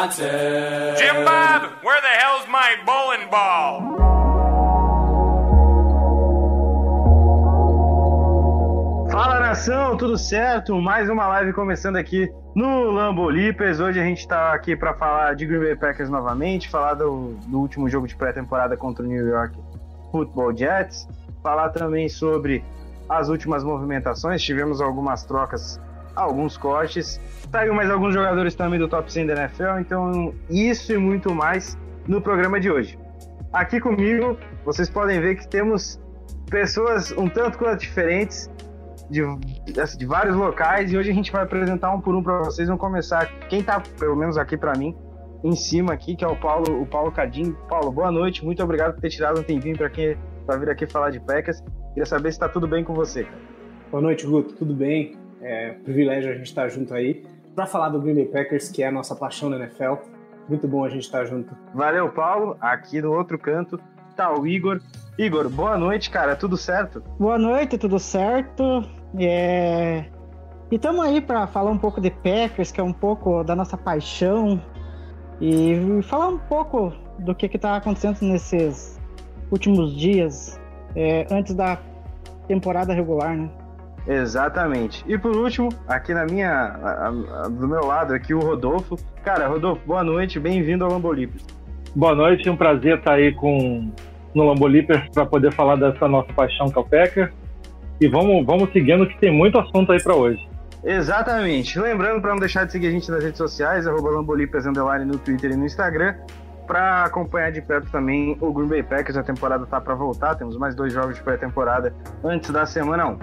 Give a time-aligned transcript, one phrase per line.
[0.00, 3.98] Jim Bob, where the hell's my bowling ball?
[9.10, 10.80] Fala nação, tudo certo?
[10.80, 13.78] Mais uma live começando aqui no Lambo Leapers.
[13.78, 17.60] Hoje a gente tá aqui para falar de Green Bay Packers novamente, falar do, do
[17.60, 19.54] último jogo de pré-temporada contra o New York
[20.10, 21.06] Football Jets,
[21.42, 22.64] falar também sobre
[23.06, 24.40] as últimas movimentações.
[24.40, 25.78] Tivemos algumas trocas,
[26.14, 29.78] alguns cortes, saiu mais alguns jogadores também do top 100 da NFL.
[29.80, 32.98] Então, isso e muito mais no programa de hoje.
[33.52, 36.00] Aqui comigo, vocês podem ver que temos
[36.50, 38.50] pessoas um tanto quanto diferentes
[39.10, 39.22] de,
[39.98, 42.68] de vários locais e hoje a gente vai apresentar um por um para vocês.
[42.68, 44.96] Vamos começar quem tá, pelo menos aqui para mim,
[45.42, 47.56] em cima aqui, que é o Paulo, o Paulo Cadim.
[47.68, 50.16] Paulo, boa noite, muito obrigado por ter tirado um tempinho para quem
[50.46, 51.62] para vir aqui falar de Packers.
[51.88, 53.26] Queria saber se está tudo bem com você.
[53.90, 54.54] Boa noite, Guto.
[54.54, 55.16] Tudo bem?
[55.42, 57.24] É um privilégio a gente estar junto aí
[57.54, 59.94] para falar do Green Bay Packers, que é a nossa paixão na NFL.
[60.48, 61.56] Muito bom a gente estar junto.
[61.74, 62.56] Valeu, Paulo.
[62.60, 63.80] Aqui no outro canto
[64.16, 64.80] tá o Igor.
[65.16, 66.36] Igor, boa noite, cara.
[66.36, 67.02] Tudo certo?
[67.18, 68.84] Boa noite, tudo certo?
[69.18, 70.04] É...
[70.70, 73.76] E estamos aí para falar um pouco de Packers, que é um pouco da nossa
[73.76, 74.62] paixão,
[75.40, 79.00] e falar um pouco do que está acontecendo nesses
[79.50, 80.60] últimos dias,
[80.94, 81.78] é, antes da
[82.46, 83.50] temporada regular, né?
[84.10, 85.04] Exatamente.
[85.06, 87.08] E por último, aqui na minha, a-
[87.44, 88.96] a- do meu lado, aqui o Rodolfo.
[89.24, 91.46] Cara, Rodolfo, boa noite, bem-vindo ao Lambolipes.
[91.94, 93.92] Boa noite, um prazer estar aí com
[94.34, 97.32] no Lambolipers para poder falar dessa nossa paixão Packer.
[98.00, 100.44] E vamos, vamos seguindo que tem muito assunto aí para hoje.
[100.82, 101.78] Exatamente.
[101.78, 104.66] Lembrando para não deixar de seguir a gente nas redes sociais, arroba Lambolipers
[105.06, 106.16] no Twitter e no Instagram.
[106.66, 110.34] Para acompanhar de perto também o Green Bay Packers, a temporada tá para voltar.
[110.34, 111.92] Temos mais dois jogos de pré-temporada
[112.24, 113.18] antes da semana 1.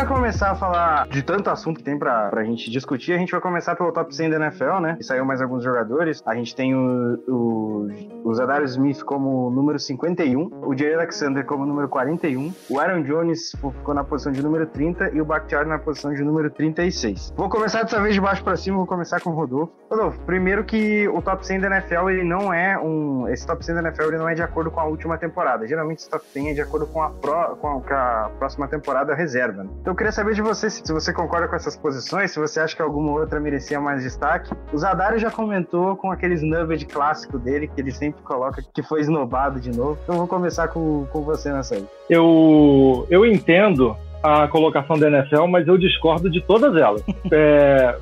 [0.00, 3.32] Para começar a falar de tanto assunto que tem pra, pra gente discutir, a gente
[3.32, 4.96] vai começar pelo top 100 da NFL, né?
[4.98, 6.22] E saiu mais alguns jogadores.
[6.24, 7.88] A gente tem o, o,
[8.24, 13.52] o Zadarius Smith como número 51, o Jay Alexander como número 41, o Aaron Jones
[13.52, 17.34] ficou na posição de número 30 e o Bakhtiari na posição de número 36.
[17.36, 19.70] Vou começar dessa vez de baixo para cima, vou começar com o Rodolfo.
[19.90, 23.28] Rodolfo, primeiro que o top 100 da NFL, ele não é um...
[23.28, 25.66] Esse top 100 da NFL, ele não é de acordo com a última temporada.
[25.66, 28.66] Geralmente esse top 100 é de acordo com a, pró, com a, com a próxima
[28.66, 29.70] temporada reserva, né?
[29.90, 32.60] Então eu queria saber de você se, se você concorda com essas posições, se você
[32.60, 34.48] acha que alguma outra merecia mais destaque.
[34.72, 39.00] O Zadaro já comentou com aqueles nuggets clássico dele, que ele sempre coloca que foi
[39.00, 39.98] esnobado de novo.
[40.04, 41.84] Então vou começar com, com você nessa aí.
[42.08, 47.02] Eu, eu entendo a colocação da NFL, mas eu discordo de todas elas.
[47.32, 47.96] É,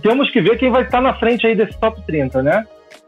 [0.00, 2.64] temos que ver quem vai estar na frente aí desse top 30, né?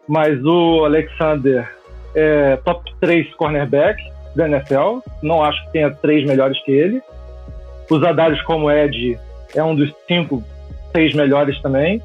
[0.09, 1.73] Mas o Alexander
[2.15, 4.03] é top 3 cornerback
[4.35, 4.99] da NFL.
[5.23, 7.03] Não acho que tenha três melhores que ele.
[7.91, 9.19] O Zadarius como Ed
[9.55, 10.43] é um dos cinco,
[10.95, 12.03] seis melhores também.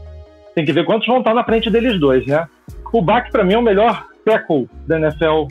[0.56, 2.48] Tem que ver quantos vão estar na frente deles dois, né?
[2.92, 5.48] O Bach, para mim, é o melhor tackle da NFL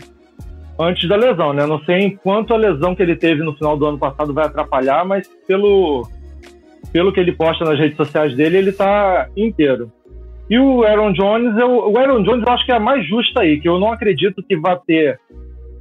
[0.79, 1.67] antes da lesão, né?
[1.67, 5.05] Não sei quanto a lesão que ele teve no final do ano passado vai atrapalhar,
[5.05, 6.07] mas pelo,
[6.93, 9.91] pelo que ele posta nas redes sociais dele, ele tá inteiro.
[10.49, 13.41] E o Aaron Jones, eu, o Aaron Jones eu acho que é a mais justa
[13.41, 15.21] aí, que eu não acredito que vá ter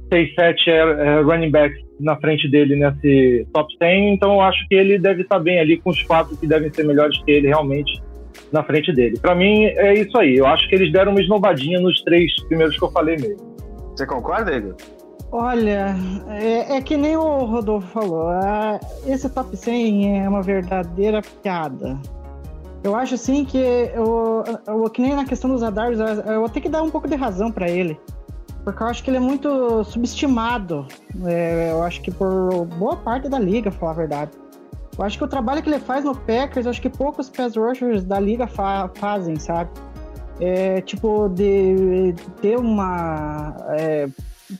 [0.08, 4.74] 6, 7 é, running backs na frente dele nesse top 100, então eu acho que
[4.74, 8.00] ele deve estar bem ali com os quatro que devem ser melhores que ele realmente
[8.52, 9.18] na frente dele.
[9.20, 12.78] Para mim é isso aí, eu acho que eles deram uma esnovadinha nos três primeiros
[12.78, 13.56] que eu falei mesmo.
[13.96, 14.76] Você concorda, Igor?
[15.30, 15.94] Olha,
[16.28, 21.98] é, é que nem o Rodolfo falou, é, esse top 100 é uma verdadeira piada.
[22.82, 26.60] Eu acho assim que, eu, eu, que nem na questão dos Adars, eu vou ter
[26.60, 27.98] que dar um pouco de razão para ele.
[28.68, 30.86] Porque eu acho que ele é muito subestimado.
[31.24, 34.32] É, eu acho que por boa parte da liga, falar a verdade.
[34.98, 37.56] Eu acho que o trabalho que ele faz no Packers, eu acho que poucos pass
[37.56, 39.70] rushers da liga fa fazem, sabe?
[40.38, 43.56] É, tipo, de ter uma.
[43.70, 44.06] É,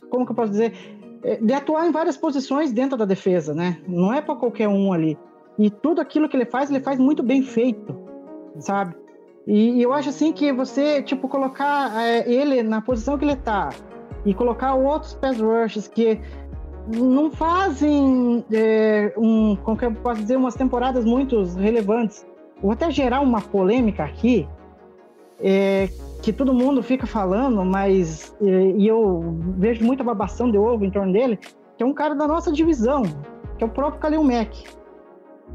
[0.09, 0.73] como que eu posso dizer?
[1.21, 3.77] É, de atuar em várias posições dentro da defesa, né?
[3.87, 5.19] Não é para qualquer um ali.
[5.55, 7.95] E tudo aquilo que ele faz, ele faz muito bem feito,
[8.59, 8.95] sabe?
[9.45, 13.35] E, e eu acho assim que você, tipo, colocar é, ele na posição que ele
[13.35, 13.69] tá
[14.25, 16.19] e colocar outros pass rushes que
[16.87, 22.25] não fazem é, um, como que eu posso dizer, umas temporadas muito relevantes.
[22.61, 24.47] Vou até gerar uma polêmica aqui,
[25.39, 25.87] é,
[26.21, 30.91] que todo mundo fica falando, mas é, e eu vejo muita babação de ovo em
[30.91, 31.37] torno dele,
[31.77, 33.03] que é um cara da nossa divisão,
[33.57, 34.65] que é o próprio Kalil Mack,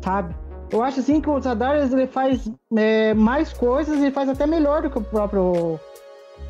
[0.00, 0.34] sabe?
[0.70, 4.82] Eu acho assim que o Zadares ele faz é, mais coisas e faz até melhor
[4.82, 5.78] do que o próprio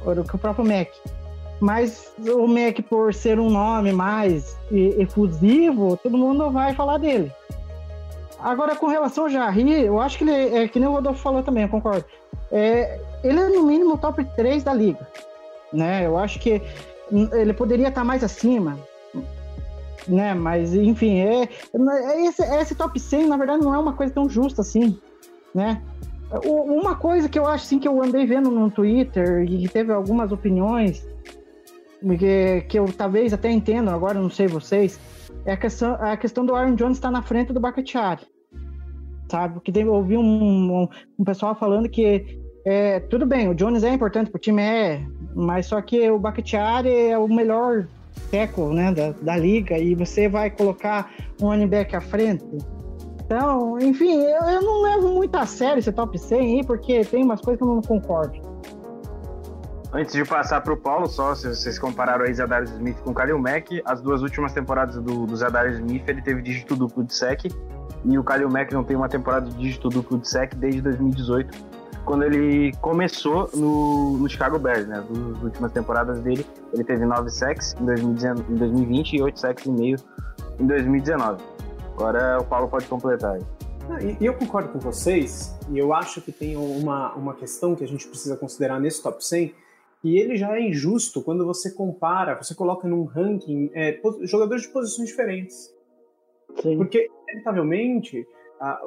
[0.05, 0.89] do que o próprio Mac.
[1.61, 7.33] Mas o Mac, por ser um nome mais efusivo, todo mundo vai falar dele.
[8.41, 11.43] Agora, com relação ao Jarry, eu acho que ele é que nem o Rodolfo falou
[11.43, 12.05] também, eu concordo.
[12.53, 15.09] É, ele é no mínimo top 3 da liga.
[15.73, 16.07] Né?
[16.07, 16.61] Eu acho que
[17.33, 18.79] ele poderia estar mais acima,
[20.07, 20.35] né?
[20.35, 24.29] Mas, enfim, é, é esse, esse top 100, na verdade, não é uma coisa tão
[24.29, 24.99] justa assim,
[25.55, 25.81] né?
[26.45, 30.33] Uma coisa que eu acho assim que eu andei vendo no Twitter e teve algumas
[30.33, 31.07] opiniões
[32.19, 35.01] que, que eu talvez até entendo, agora não sei vocês,
[35.45, 38.23] é a questão, a questão do Aaron Jones estar na frente do Bakhtiari.
[39.31, 39.55] Sabe?
[39.55, 43.93] Porque eu ouvi um, um, um, pessoal falando que é, tudo bem, o Jones é
[43.93, 45.03] importante pro time, é,
[45.35, 47.87] mas só que o Bakhtiari é o melhor
[48.31, 51.11] tackle né, da, da liga e você vai colocar
[51.41, 52.45] um running back à frente.
[53.25, 57.25] Então, enfim, eu, eu não levo muito a sério esse top 100 aí, porque tem
[57.25, 58.54] umas coisas que eu não concordo.
[59.95, 63.39] Antes de passar para o Paulo, só se vocês compararam aí Zadarius Smith com Kalil
[63.39, 67.45] Mack, as duas últimas temporadas do, do Zadarius Smith ele teve dígito duplo de sec
[68.05, 71.57] e o Kalil Mack não tem uma temporada de dígito duplo de sec desde 2018,
[72.05, 74.99] quando ele começou no, no Chicago Bears, né?
[74.99, 79.97] As últimas temporadas dele, ele teve 9 sacks em, 2020 e 8 sacks e meio
[80.59, 81.41] em 2019.
[81.95, 84.17] Agora o Paulo pode completar aí.
[84.19, 87.89] E eu concordo com vocês, e eu acho que tem uma, uma questão que a
[87.89, 89.55] gente precisa considerar nesse top 100,
[90.05, 94.69] e ele já é injusto quando você compara, você coloca num ranking é, jogadores de
[94.69, 95.75] posições diferentes.
[96.61, 96.77] Sim.
[96.77, 98.25] Porque, inevitavelmente,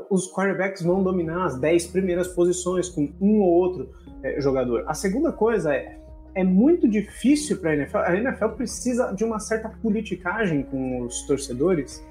[0.09, 3.89] os quarterbacks vão dominar as 10 primeiras posições com um ou outro
[4.23, 4.83] é, jogador.
[4.87, 5.99] A segunda coisa é,
[6.35, 11.23] é muito difícil para a NFL, a NFL precisa de uma certa politicagem com os
[11.23, 12.05] torcedores,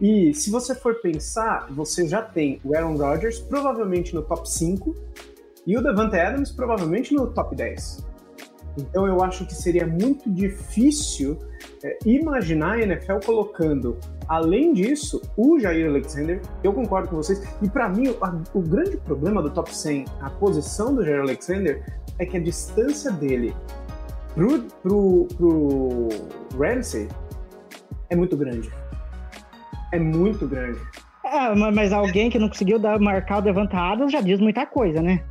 [0.00, 4.94] e se você for pensar, você já tem o Aaron Rodgers provavelmente no top 5
[5.66, 8.07] e o Devante Adams provavelmente no top 10.
[8.78, 11.38] Então eu acho que seria muito difícil
[11.82, 13.98] é, imaginar a NFL colocando,
[14.28, 16.40] além disso, o Jair Alexander.
[16.62, 17.42] Eu concordo com vocês.
[17.62, 21.84] E para mim, o, o, grande problema do top 100, a posição do Jair Alexander,
[22.18, 23.54] é que a distância dele
[24.34, 26.08] pro, pro, pro
[26.58, 27.08] Ramsey
[28.10, 28.70] é muito grande.
[29.92, 30.78] É muito grande.
[31.24, 35.22] É, mas alguém que não conseguiu dar, marcar o levantado já diz muita coisa, né?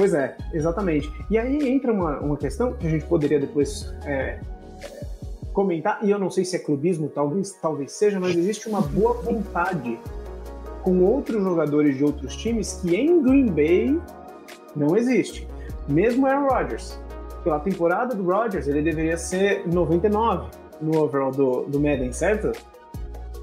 [0.00, 1.12] Pois é, exatamente.
[1.28, 4.40] E aí entra uma, uma questão que a gente poderia depois é,
[5.52, 9.12] comentar, e eu não sei se é clubismo, talvez, talvez seja, mas existe uma boa
[9.20, 10.00] vontade
[10.82, 14.00] com outros jogadores de outros times que em Green Bay
[14.74, 15.46] não existe.
[15.86, 16.98] Mesmo Aaron Rodgers.
[17.44, 20.48] Pela temporada do Rodgers, ele deveria ser 99
[20.80, 22.52] no overall do, do Madden, certo?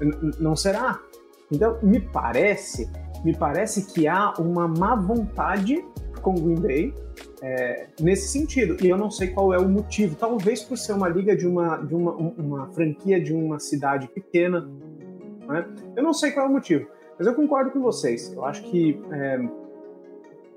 [0.00, 0.98] N não será.
[1.52, 2.90] Então, me parece,
[3.24, 5.84] me parece que há uma má vontade
[6.20, 6.94] com Green Bay
[7.42, 8.76] é, nesse sentido.
[8.84, 10.16] E eu não sei qual é o motivo.
[10.16, 14.68] Talvez por ser uma liga de uma, de uma, uma franquia de uma cidade pequena.
[15.46, 15.66] Né?
[15.96, 16.88] Eu não sei qual é o motivo.
[17.18, 18.32] Mas eu concordo com vocês.
[18.32, 19.48] Eu acho que é,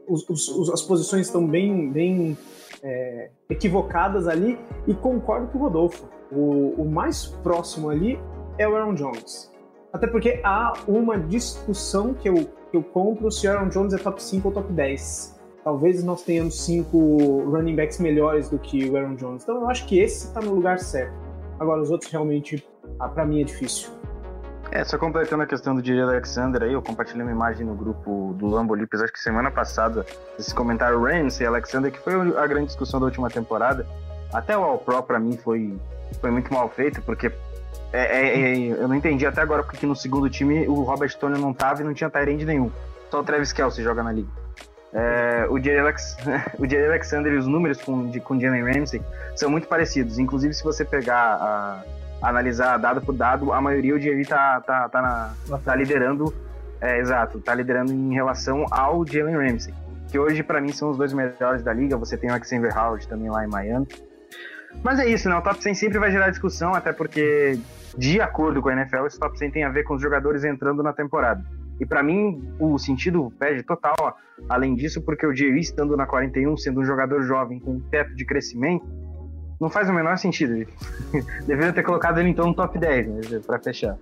[0.08, 2.38] os, os, as posições estão bem, bem
[2.84, 4.58] é, equivocadas ali.
[4.88, 6.10] E concordo com o Rodolfo.
[6.32, 8.20] O, o mais próximo ali
[8.58, 9.52] é o Aaron Jones.
[9.92, 12.36] Até porque há uma discussão que eu,
[12.72, 16.24] que eu compro se o Aaron Jones é top 5 ou top 10 talvez nós
[16.24, 19.44] tenhamos cinco running backs melhores do que o Aaron Jones.
[19.44, 21.14] Então eu acho que esse está no lugar certo.
[21.60, 22.66] Agora, os outros realmente,
[23.00, 23.90] ah, para mim, é difícil.
[24.72, 28.34] É, só completando a questão do Jerry Alexander aí, eu compartilhei uma imagem no grupo
[28.38, 30.06] do Lambo Lips, acho que semana passada,
[30.40, 33.86] esse comentário Ramsey Alexander, que foi a grande discussão da última temporada.
[34.34, 35.78] Até o All Pro, pra mim, foi,
[36.22, 37.28] foi muito mal feito, porque
[37.92, 41.38] é, é, é, eu não entendi até agora porque no segundo time o Robert Tony
[41.38, 42.72] não tava e não tinha Tyrande nenhum.
[43.10, 44.41] Só o Travis Kelsey joga na liga.
[44.94, 46.18] É, o, Jerry Alex,
[46.60, 49.02] o Alexander e os números com, de, com Jalen Ramsey
[49.36, 50.20] são muito parecidos.
[50.20, 51.84] Inclusive, se você pegar, a,
[52.22, 56.34] analisar dado por dado, a maioria o Jerry tá, tá, tá, na, tá liderando.
[56.80, 59.74] É, exato, tá liderando em relação ao Jalen Ramsey.
[60.10, 61.96] Que hoje, para mim, são os dois melhores da liga.
[61.96, 63.88] Você tem o Alexander Howard também lá em Miami.
[64.84, 65.36] Mas é isso, né?
[65.36, 67.60] O top 100 sempre vai gerar discussão, até porque,
[67.98, 70.82] de acordo com a NFL, esse top 100 tem a ver com os jogadores entrando
[70.82, 71.44] na temporada.
[71.82, 74.16] E para mim, o sentido perde total.
[74.48, 78.16] Além disso, porque o Jerry estando na 41, sendo um jogador jovem com um teto
[78.16, 78.86] de crescimento,
[79.60, 80.54] não faz o menor sentido.
[81.48, 83.98] Deveria ter colocado ele então no top 10, né, para fechar.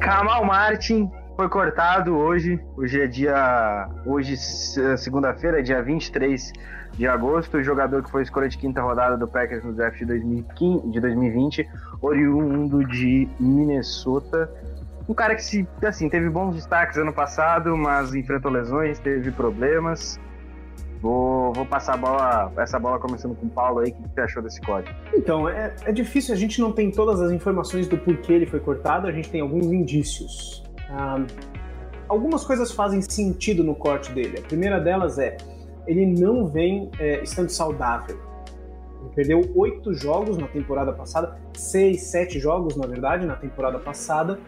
[0.00, 2.58] Kamal Martin foi cortado hoje.
[2.76, 3.88] Hoje é dia.
[4.04, 6.52] Hoje, segunda-feira, dia 23
[6.94, 7.58] de agosto.
[7.58, 10.98] O jogador que foi escolha de quinta rodada do Packers no draft de, 2015, de
[10.98, 11.68] 2020,
[12.02, 14.50] oriundo de Minnesota.
[15.08, 20.18] Um cara que se, assim, teve bons destaques ano passado, mas enfrentou lesões, teve problemas.
[21.00, 23.92] Vou, vou passar a bola, essa bola começando com o Paulo aí.
[23.92, 24.92] O que você achou desse código?
[25.14, 28.58] Então, é, é difícil, a gente não tem todas as informações do porquê ele foi
[28.58, 30.66] cortado, a gente tem alguns indícios.
[30.90, 31.26] Um,
[32.08, 34.38] algumas coisas fazem sentido no corte dele.
[34.38, 35.36] A primeira delas é
[35.86, 38.18] ele não vem é, estando saudável.
[39.00, 44.38] Ele perdeu oito jogos na temporada passada, seis, sete jogos na verdade na temporada passada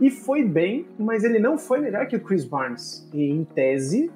[0.00, 3.08] e foi bem, mas ele não foi melhor que o Chris Barnes.
[3.12, 4.10] E em tese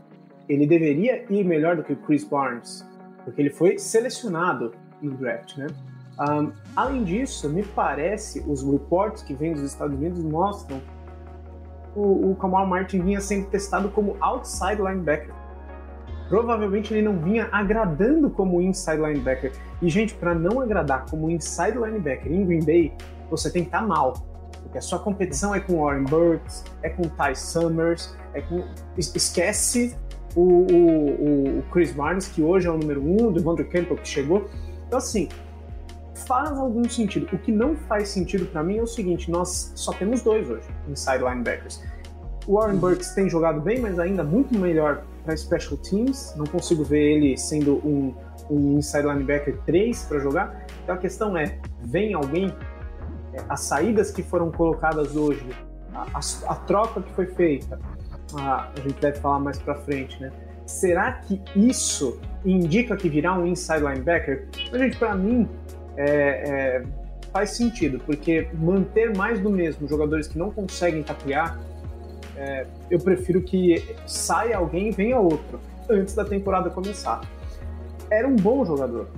[0.48, 2.84] ele deveria ir melhor do que o Chris Barnes,
[3.24, 5.66] porque ele foi selecionado no draft, né?
[6.18, 10.80] Um, além disso, me parece, os reports que vêm dos Estados Unidos mostram
[11.96, 15.34] o, o Kamal Martin vinha sendo testado como outside linebacker.
[16.28, 19.52] Provavelmente ele não vinha agradando como inside linebacker.
[19.80, 22.92] E, gente, para não agradar como inside linebacker em Green Bay,
[23.30, 24.12] você tem que estar tá mal.
[24.62, 28.64] Porque a sua competição é com Warren Burks, é com Ty Summers, é com...
[28.96, 29.96] Esquece
[30.34, 34.08] o, o, o Chris Barnes, que hoje é o número um, do Devondre Campbell, que
[34.08, 34.48] chegou.
[34.86, 35.28] Então, assim,
[36.24, 37.26] faz algum sentido.
[37.32, 40.66] O que não faz sentido para mim é o seguinte: nós só temos dois hoje,
[40.88, 41.82] inside linebackers.
[42.46, 46.34] O Warren Burks tem jogado bem, mas ainda muito melhor para special teams.
[46.36, 48.14] Não consigo ver ele sendo um,
[48.48, 50.66] um inside linebacker 3 para jogar.
[50.82, 52.54] Então a questão é: vem alguém?
[53.34, 55.46] É, as saídas que foram colocadas hoje,
[55.92, 57.78] a, a, a troca que foi feita,
[58.38, 60.30] a, a gente deve falar mais para frente, né?
[60.66, 64.48] Será que isso indica que virá um inside linebacker?
[64.72, 65.48] Gente, para mim,
[65.96, 66.82] é, é,
[67.32, 71.58] faz sentido, porque manter mais do mesmo jogadores que não conseguem tapear,
[72.36, 77.20] é, eu prefiro que saia alguém e venha outro antes da temporada começar.
[78.10, 79.08] Era um bom jogador,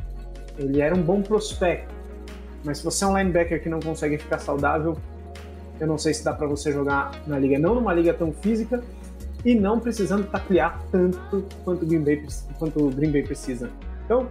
[0.59, 1.95] ele era um bom prospecto,
[2.65, 4.97] mas se você é um linebacker que não consegue ficar saudável,
[5.81, 8.83] eu não sei se dá para você jogar na liga, não numa liga tão física
[9.45, 12.27] e não precisando taclear tanto quanto o Green Bay,
[12.59, 13.71] quanto o Green Bay precisa.
[14.05, 14.29] Então,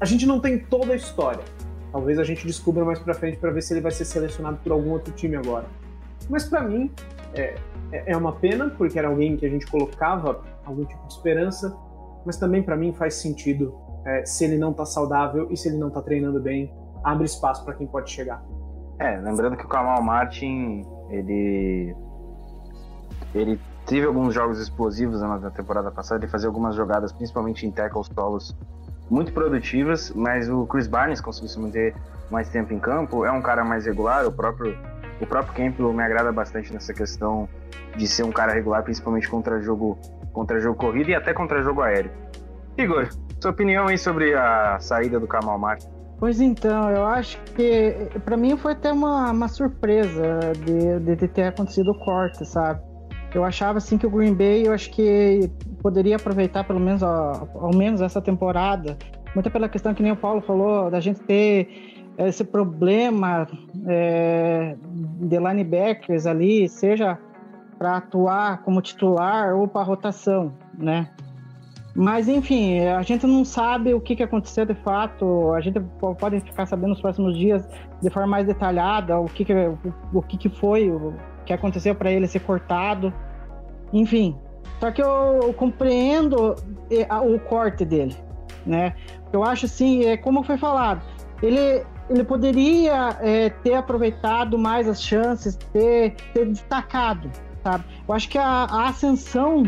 [0.00, 1.42] a gente não tem toda a história.
[1.90, 4.72] Talvez a gente descubra mais para frente para ver se ele vai ser selecionado por
[4.72, 5.66] algum outro time agora.
[6.28, 6.90] Mas para mim
[7.34, 7.56] é,
[7.90, 11.76] é, é uma pena porque era alguém que a gente colocava algum tipo de esperança,
[12.24, 13.74] mas também para mim faz sentido
[14.04, 17.64] é, se ele não tá saudável e se ele não tá treinando bem, abre espaço
[17.64, 18.44] para quem pode chegar.
[18.98, 21.94] É, lembrando que o Kamal Martin ele
[23.34, 28.08] ele teve alguns jogos explosivos na temporada passada, ele fazia algumas jogadas, principalmente em tackles
[28.14, 28.56] solos
[29.10, 31.94] muito produtivas, mas o Chris Barnes conseguiu se manter
[32.30, 34.76] mais tempo em campo, é um cara mais regular, o próprio
[35.20, 37.48] o próprio Campbell me agrada bastante nessa questão
[37.96, 39.98] de ser um cara regular, principalmente contra jogo
[40.32, 42.12] contra jogo corrido e até contra jogo aéreo.
[42.76, 43.08] Igor,
[43.40, 45.88] sua opinião aí sobre a saída do Kamal Martin?
[46.18, 51.44] Pois então, eu acho que para mim foi até uma, uma surpresa de, de ter
[51.44, 52.80] acontecido o corte, sabe?
[53.34, 55.50] Eu achava assim que o Green Bay, eu acho que
[55.82, 58.96] poderia aproveitar pelo menos ao menos essa temporada,
[59.34, 61.68] muito pela questão que nem o Paulo falou, da gente ter
[62.18, 63.46] esse problema
[63.86, 64.76] é,
[65.20, 67.18] de linebackers ali, seja
[67.78, 71.08] para atuar como titular ou para rotação, né?
[71.94, 75.52] Mas enfim, a gente não sabe o que, que aconteceu de fato.
[75.52, 77.68] A gente pode ficar sabendo nos próximos dias
[78.00, 79.78] de forma mais detalhada o que, que o,
[80.12, 81.14] o que, que foi, o
[81.48, 83.10] que aconteceu para ele ser cortado.
[83.90, 84.36] Enfim,
[84.78, 86.54] só que eu, eu compreendo
[86.90, 88.14] eh, o corte dele,
[88.66, 88.94] né?
[89.32, 91.00] Eu acho assim, é como foi falado,
[91.42, 97.30] ele ele poderia é, ter aproveitado mais as chances, ter, ter destacado,
[97.62, 97.84] sabe?
[98.08, 99.62] Eu acho que a, a ascensão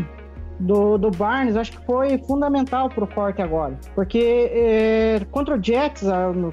[0.61, 3.77] do, do Barnes, acho que foi fundamental para o corte agora.
[3.95, 6.03] Porque é, contra o Jets,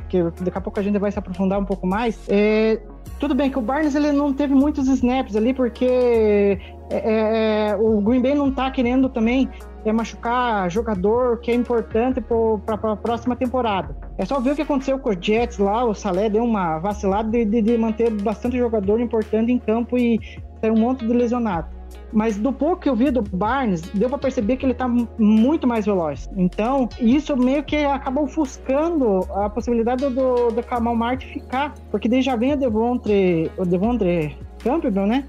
[0.09, 2.81] que daqui a pouco a gente vai se aprofundar um pouco mais, é,
[3.19, 6.59] tudo bem que o Barnes ele não teve muitos snaps ali, porque
[6.91, 9.49] é, é, o Green Bay não tá querendo também
[9.85, 13.97] é, machucar jogador que é importante para a próxima temporada.
[14.17, 17.29] É só ver o que aconteceu com os Jets lá, o Salé deu uma vacilada
[17.31, 20.19] de, de, de manter bastante jogador importante em campo e
[20.61, 21.78] tem um monte de lesionado.
[22.13, 25.67] Mas do pouco que eu vi do Barnes, deu para perceber que ele tá muito
[25.67, 26.29] mais veloz.
[26.37, 31.75] Então, isso meio que acabou ofuscando a possibilidade do, do Kamal Marte ficar.
[31.91, 35.25] Porque daí já vem o Devontre, o Devontre Campbell, né?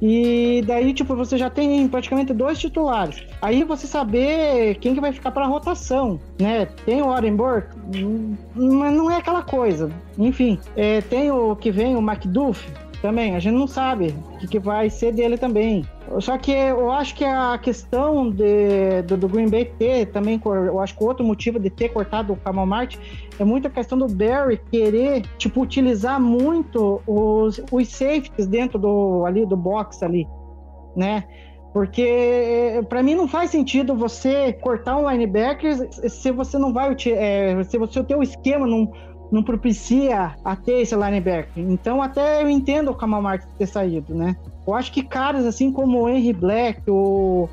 [0.00, 3.24] E daí, tipo, você já tem praticamente dois titulares.
[3.42, 6.66] Aí você saber quem que vai ficar para rotação, né?
[6.86, 7.66] Tem o Orenburg,
[8.54, 9.90] mas não é aquela coisa.
[10.16, 12.64] Enfim, é, tem o que vem, o McDuff,
[13.00, 15.84] também, a gente não sabe o que, que, vai ser dele também.
[16.20, 20.80] Só que eu acho que a questão de, do, do Green Bay ter também, eu
[20.80, 22.98] acho que outro motivo de ter cortado o Kamal Marte
[23.38, 29.24] é muito a questão do Barry querer, tipo, utilizar muito os, os safeties dentro do,
[29.26, 30.26] ali, do box ali,
[30.96, 31.24] né?
[31.72, 37.62] Porque para mim não faz sentido você cortar um linebacker se você não vai é,
[37.62, 38.90] se você o teu esquema não,
[39.30, 41.64] não propicia a ter esse linebacker.
[41.68, 44.36] Então até eu entendo o Kamal Martin ter saído, né?
[44.66, 47.48] Eu acho que caras assim como o Henry Black, o,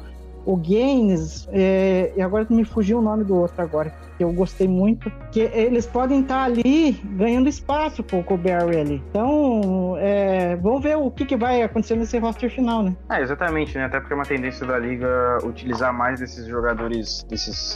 [0.46, 4.68] o Gaines, é, e agora me fugiu o nome do outro agora, que eu gostei
[4.68, 9.04] muito, que eles podem estar ali ganhando espaço com o Barry ali.
[9.10, 12.96] Então, é, vamos ver o que, que vai acontecer nesse roster final, né?
[13.10, 13.86] É, exatamente, né?
[13.86, 17.76] Até porque é uma tendência da liga utilizar mais desses jogadores, desses...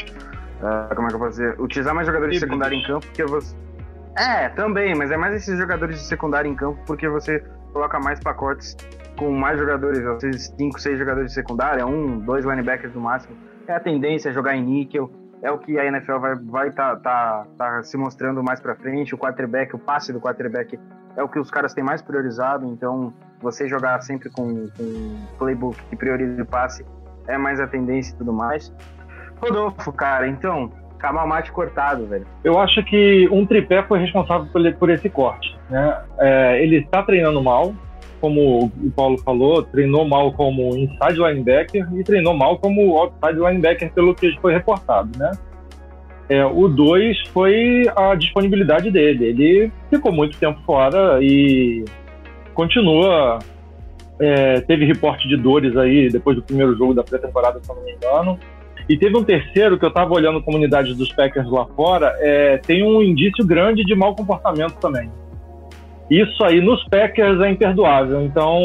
[0.60, 1.60] Uh, como é que eu posso dizer?
[1.60, 3.56] Utilizar mais jogadores secundários em campo, porque você
[4.20, 8.20] é, também, mas é mais esses jogadores de secundário em campo porque você coloca mais
[8.20, 8.76] pacotes
[9.18, 13.36] com mais jogadores, às vezes 5, 6 jogadores de secundária, um, dois linebackers no máximo.
[13.68, 15.12] É a tendência a jogar em níquel,
[15.42, 19.16] é o que a NFL vai vai tá, tá, tá se mostrando mais para frente.
[19.16, 20.80] O quarterback, o passe do quarterback
[21.16, 22.66] é o que os caras têm mais priorizado.
[22.66, 26.86] Então, você jogar sempre com, com playbook que prioriza o passe
[27.28, 28.74] é mais a tendência e tudo mais.
[29.42, 32.27] Rodolfo, cara, então Kamal Mate cortado, velho.
[32.44, 35.58] Eu acho que um tripé foi responsável por, por esse corte.
[35.70, 35.98] Né?
[36.20, 37.74] É, ele está treinando mal,
[38.20, 43.91] como o Paulo falou, treinou mal como inside linebacker e treinou mal como outside linebacker,
[43.94, 45.32] pelo que foi reportado, né?
[46.27, 49.25] É, o 2 foi a disponibilidade dele.
[49.25, 51.84] Ele ficou muito tempo fora e
[52.53, 53.39] continua.
[54.22, 57.94] É, teve reporte de dores aí depois do primeiro jogo da pré-temporada, se não me
[57.94, 58.38] engano.
[58.88, 62.58] E teve um terceiro que eu estava olhando a comunidade dos Packers lá fora, é,
[62.58, 65.10] tem um indício grande de mau comportamento também.
[66.10, 68.24] Isso aí nos Packers é imperdoável.
[68.24, 68.60] Então,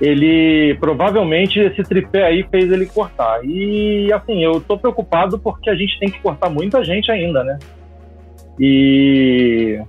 [0.00, 3.40] ele provavelmente esse tripé aí fez ele cortar.
[3.44, 7.58] E assim, eu tô preocupado porque a gente tem que cortar muita gente ainda, né?
[8.58, 9.80] E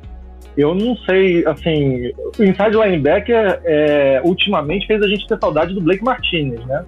[0.57, 5.81] eu não sei, assim, o inside linebacker é, ultimamente fez a gente ter saudade do
[5.81, 6.83] Blake Martinez, né?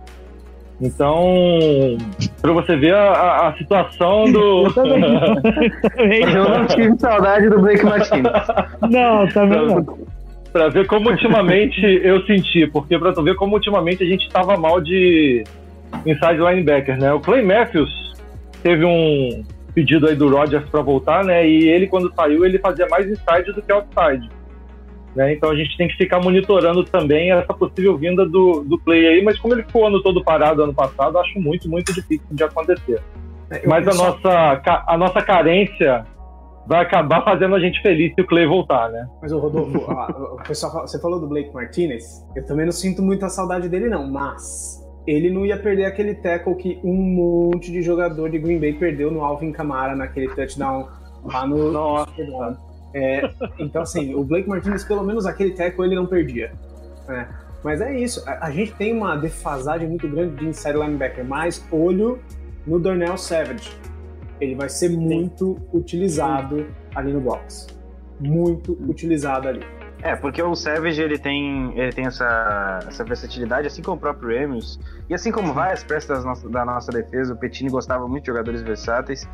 [0.81, 1.95] Então,
[2.41, 4.65] para você ver a, a situação do.
[4.65, 5.03] Eu, também.
[6.33, 8.47] eu não tive saudade do Blake Martinez.
[8.89, 9.99] Não, também não.
[10.51, 14.57] Para ver como ultimamente eu senti, porque para tu ver como ultimamente a gente estava
[14.57, 15.43] mal de
[16.05, 17.13] inside linebacker, né?
[17.13, 18.13] O Clay Matthews
[18.61, 21.47] teve um pedido aí do Rodgers para voltar, né?
[21.47, 24.29] E ele quando saiu ele fazia mais inside do que outside.
[25.15, 25.33] Né?
[25.33, 29.23] Então a gente tem que ficar monitorando também essa possível vinda do, do Play aí,
[29.23, 32.43] mas como ele ficou o ano todo parado ano passado, acho muito, muito difícil de
[32.43, 33.01] acontecer.
[33.49, 36.05] É, mas a nossa, a nossa carência
[36.65, 39.05] vai acabar fazendo a gente feliz se o Clay voltar, né?
[39.21, 43.27] Mas o Rodolfo, o pessoal, você falou do Blake Martinez, eu também não sinto muita
[43.27, 48.29] saudade dele não, mas ele não ia perder aquele tackle que um monte de jogador
[48.29, 50.87] de Green Bay perdeu no Alvin Kamara naquele touchdown
[51.25, 52.70] lá no Nossa.
[52.93, 56.51] É, então, assim, o Blake Martinez, pelo menos aquele tackle, ele não perdia.
[57.07, 57.27] Né?
[57.63, 61.65] Mas é isso, a, a, gente tem uma defasagem muito grande de inside linebacker, mas
[61.71, 62.19] olho
[62.65, 63.71] no Darnell Savage.
[64.39, 67.67] Ele vai ser muito utilizado ali no box.
[68.19, 69.63] Muito utilizado ali.
[70.03, 74.39] É, porque o Savage ele tem, ele tem essa, essa versatilidade, assim como o próprio
[74.39, 78.27] Ramos, e assim como várias peças nossa, da nossa defesa, o Petini gostava muito de
[78.27, 79.29] jogadores versáteis.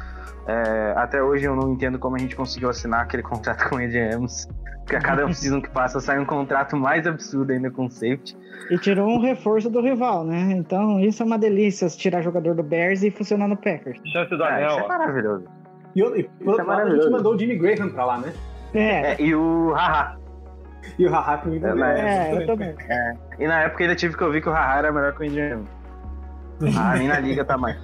[0.45, 3.81] É, até hoje eu não entendo como a gente conseguiu assinar aquele contrato com o
[3.81, 4.47] Ed Ramos,
[4.79, 8.37] porque a cada season que passa sai um contrato mais absurdo ainda com o safety.
[8.69, 10.51] E tirou um reforço do rival, né?
[10.51, 13.99] Então isso é uma delícia, tirar jogador do Bears e funcionar no Packers.
[14.11, 14.69] Chance do anel.
[14.69, 15.45] isso é maravilhoso.
[15.95, 18.33] E, e por outro é lado, a gente mandou o Jimmy Graham pra lá, né?
[18.73, 19.13] É.
[19.13, 20.26] é e o Haha.
[20.97, 21.89] E o Haha comigo também.
[21.89, 22.75] É, eu também.
[22.89, 23.13] É.
[23.39, 25.63] E na época ainda tive que ouvir que o Haha era melhor que o Indian.
[26.77, 27.77] Ah, nem na liga tá mais.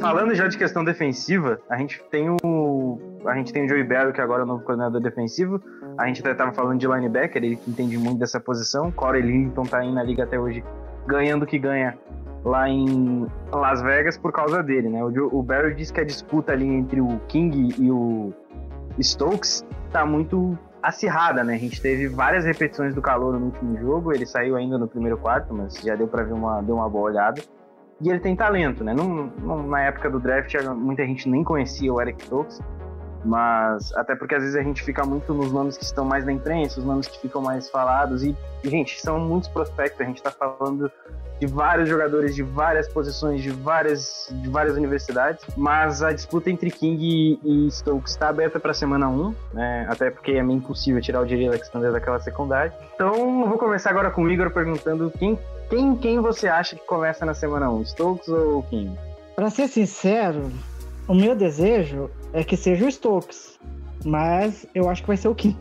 [0.00, 4.12] Falando já de questão defensiva, a gente tem o a gente tem o Joey Barrow,
[4.12, 5.60] que agora é o novo coordenador defensivo.
[5.98, 8.90] A gente até estava falando de linebacker, ele que entende muito dessa posição.
[8.92, 10.64] Corey Linton tá aí na liga até hoje,
[11.06, 11.98] ganhando o que ganha
[12.44, 15.02] lá em Las Vegas por causa dele, né?
[15.04, 18.32] O, Barrow disse que a disputa ali entre o King e o
[19.00, 21.54] Stokes tá muito acirrada, né?
[21.54, 25.18] A gente teve várias repetições do calor no último jogo, ele saiu ainda no primeiro
[25.18, 27.42] quarto, mas já deu para ver uma, deu uma boa olhada.
[28.00, 28.94] E ele tem talento, né?
[29.66, 32.60] Na época do draft, muita gente nem conhecia o Eric Stokes,
[33.24, 36.32] mas até porque às vezes a gente fica muito nos nomes que estão mais na
[36.32, 40.30] imprensa, os nomes que ficam mais falados, e, gente, são muitos prospectos, a gente tá
[40.30, 40.90] falando
[41.38, 46.70] de vários jogadores de várias posições, de várias, de várias universidades, mas a disputa entre
[46.70, 49.86] King e, Stokes está aberta para semana 1, né?
[49.88, 52.72] até porque é meio impossível tirar o Jerry Alexander daquela secundária.
[52.94, 55.38] Então, vou começar agora com o Igor perguntando quem,
[55.70, 58.98] quem, quem você acha que começa na semana 1, Stokes ou King?
[59.36, 60.50] Para ser sincero,
[61.08, 63.58] o meu desejo é que seja o Stokes,
[64.04, 65.58] mas eu acho que vai ser o King.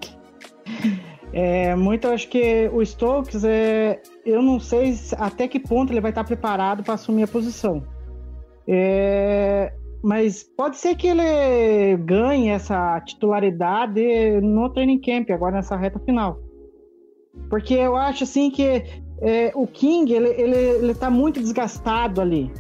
[1.34, 6.10] É, muito acho que o Stokes, é, eu não sei até que ponto ele vai
[6.10, 7.84] estar preparado para assumir a posição.
[8.66, 14.02] É, mas pode ser que ele ganhe essa titularidade
[14.42, 16.40] no training camp, agora nessa reta final.
[17.50, 18.84] Porque eu acho assim que
[19.22, 22.52] é, o King ele, ele, ele tá muito desgastado ali.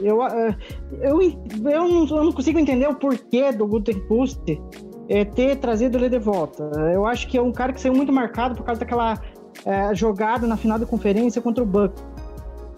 [0.00, 0.56] Eu, é,
[1.00, 4.40] eu, eu, não, eu não consigo entender o porquê do Gutenpust
[5.08, 6.62] é, ter trazido ele de volta.
[6.92, 9.20] Eu acho que é um cara que saiu muito marcado por causa daquela
[9.64, 11.94] é, jogada na final da conferência contra o Buck.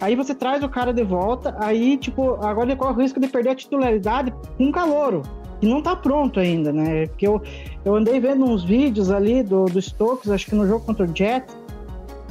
[0.01, 3.27] Aí você traz o cara de volta, aí, tipo, agora ele corre o risco de
[3.27, 5.21] perder a titularidade com calouro,
[5.61, 7.07] que não tá pronto ainda, né?
[7.07, 7.41] Porque eu,
[7.85, 11.15] eu andei vendo uns vídeos ali do, do Stokes, acho que no jogo contra o
[11.15, 11.55] Jets.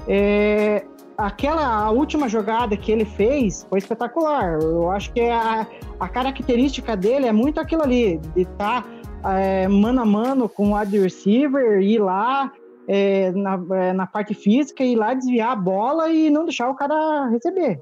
[0.06, 0.84] É,
[1.16, 4.58] aquela última jogada que ele fez foi espetacular.
[4.60, 5.66] Eu acho que a,
[5.98, 8.82] a característica dele é muito aquilo ali, de estar.
[8.82, 12.52] Tá é, mano a mano com o wide receiver, ir lá
[12.88, 16.74] é, na, é, na parte física, ir lá desviar a bola e não deixar o
[16.74, 17.80] cara receber.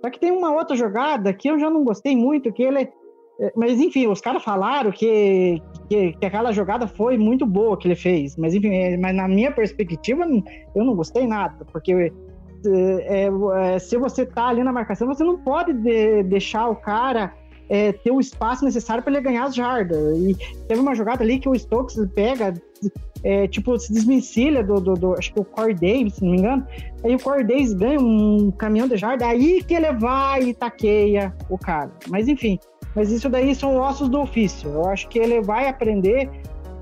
[0.00, 2.88] Só que tem uma outra jogada que eu já não gostei muito, que ele.
[3.40, 7.86] É, mas enfim, os caras falaram que, que, que, aquela jogada foi muito boa que
[7.86, 8.36] ele fez.
[8.36, 10.24] Mas enfim, é, mas na minha perspectiva,
[10.74, 12.12] eu não gostei nada, porque
[12.66, 13.28] é,
[13.74, 17.32] é, se você tá ali na marcação, você não pode de, deixar o cara
[17.68, 19.98] é, ter o espaço necessário para ele ganhar as jardas.
[20.18, 20.36] E
[20.68, 22.54] teve uma jogada ali que o Stokes pega,
[23.22, 26.38] é, tipo, se desvencilha do, do, do, acho que o Corey Davis, se não me
[26.38, 26.66] engano.
[27.02, 31.34] Aí o Corey Davis ganha um caminhão de jarda, aí que ele vai e taqueia
[31.48, 31.90] o cara.
[32.08, 32.58] Mas enfim,
[32.94, 34.70] mas isso daí são ossos do ofício.
[34.70, 36.28] Eu acho que ele vai aprender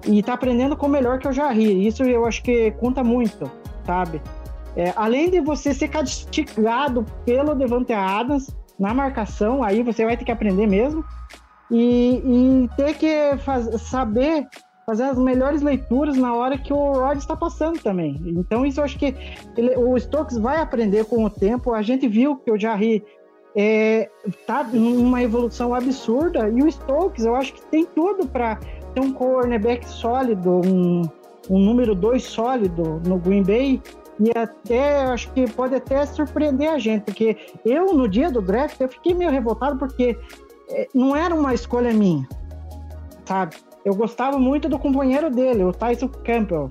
[0.06, 1.86] e tá aprendendo com o melhor que eu já ri.
[1.86, 3.50] Isso eu acho que conta muito,
[3.84, 4.20] sabe?
[4.80, 10.24] É, além de você ser castigado pelo Devante Adams, na marcação, aí você vai ter
[10.24, 11.04] que aprender mesmo
[11.70, 14.48] e, e ter que faz, saber
[14.86, 18.18] fazer as melhores leituras na hora que o Rod está passando também.
[18.24, 19.14] Então isso eu acho que
[19.54, 21.74] ele, o Stokes vai aprender com o tempo.
[21.74, 23.04] A gente viu que o Jarry
[23.54, 24.08] é,
[24.46, 28.56] tá numa evolução absurda e o Stokes eu acho que tem tudo para
[28.94, 31.02] ter um cornerback sólido, um,
[31.50, 33.82] um número 2 sólido no Green Bay
[34.20, 38.78] e até acho que pode até surpreender a gente, porque eu no dia do draft
[38.78, 40.18] eu fiquei meio revoltado porque
[40.68, 42.28] eh, não era uma escolha minha,
[43.24, 43.56] sabe?
[43.82, 46.70] Eu gostava muito do companheiro dele, o Tyson Campbell,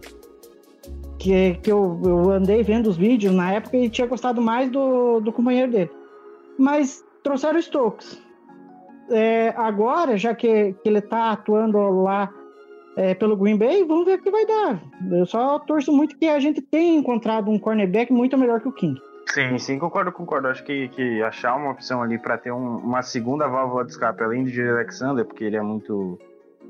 [1.18, 5.20] que, que eu, eu andei vendo os vídeos na época e tinha gostado mais do,
[5.20, 5.92] do companheiro dele.
[6.58, 8.22] Mas trouxeram o Stokes.
[9.10, 12.32] É, agora, já que, que ele está atuando lá
[13.00, 14.82] é, pelo Green Bay, vamos ver o que vai dar.
[15.10, 18.74] Eu só torço muito que a gente tenha encontrado um cornerback muito melhor que o
[18.74, 19.02] King.
[19.34, 20.50] Sim, sim, concordo, concordo.
[20.50, 24.22] Acho que, que achar uma opção ali para ter um, uma segunda válvula de escape,
[24.22, 26.20] além do Jerry Alexander, porque ele é muito.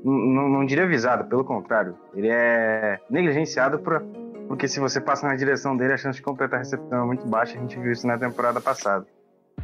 [0.04, 1.96] Não, não diria visado, pelo contrário.
[2.14, 4.00] Ele é negligenciado por,
[4.46, 7.26] porque se você passa na direção dele, a chance de completar a recepção é muito
[7.26, 7.58] baixa.
[7.58, 9.04] A gente viu isso na temporada passada.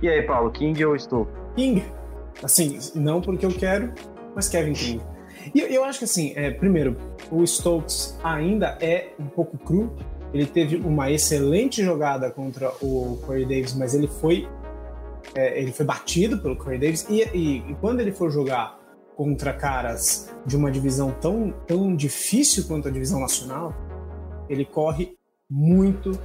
[0.02, 1.28] E aí, Paulo, King ou estou?
[1.54, 1.84] King.
[2.42, 3.92] Assim, não porque eu quero,
[4.34, 5.15] mas Kevin King.
[5.54, 6.96] E eu, acho que assim, é, primeiro,
[7.30, 9.94] o Stokes ainda é um pouco cru.
[10.32, 14.48] Ele teve uma excelente jogada contra o Corey Davis, mas ele foi
[15.34, 18.78] é, ele foi batido pelo Corey Davis e, e, e, quando ele for jogar
[19.16, 23.74] contra caras de uma divisão tão, tão difícil quanto a divisão nacional,
[24.48, 25.16] ele corre
[25.50, 26.18] muito,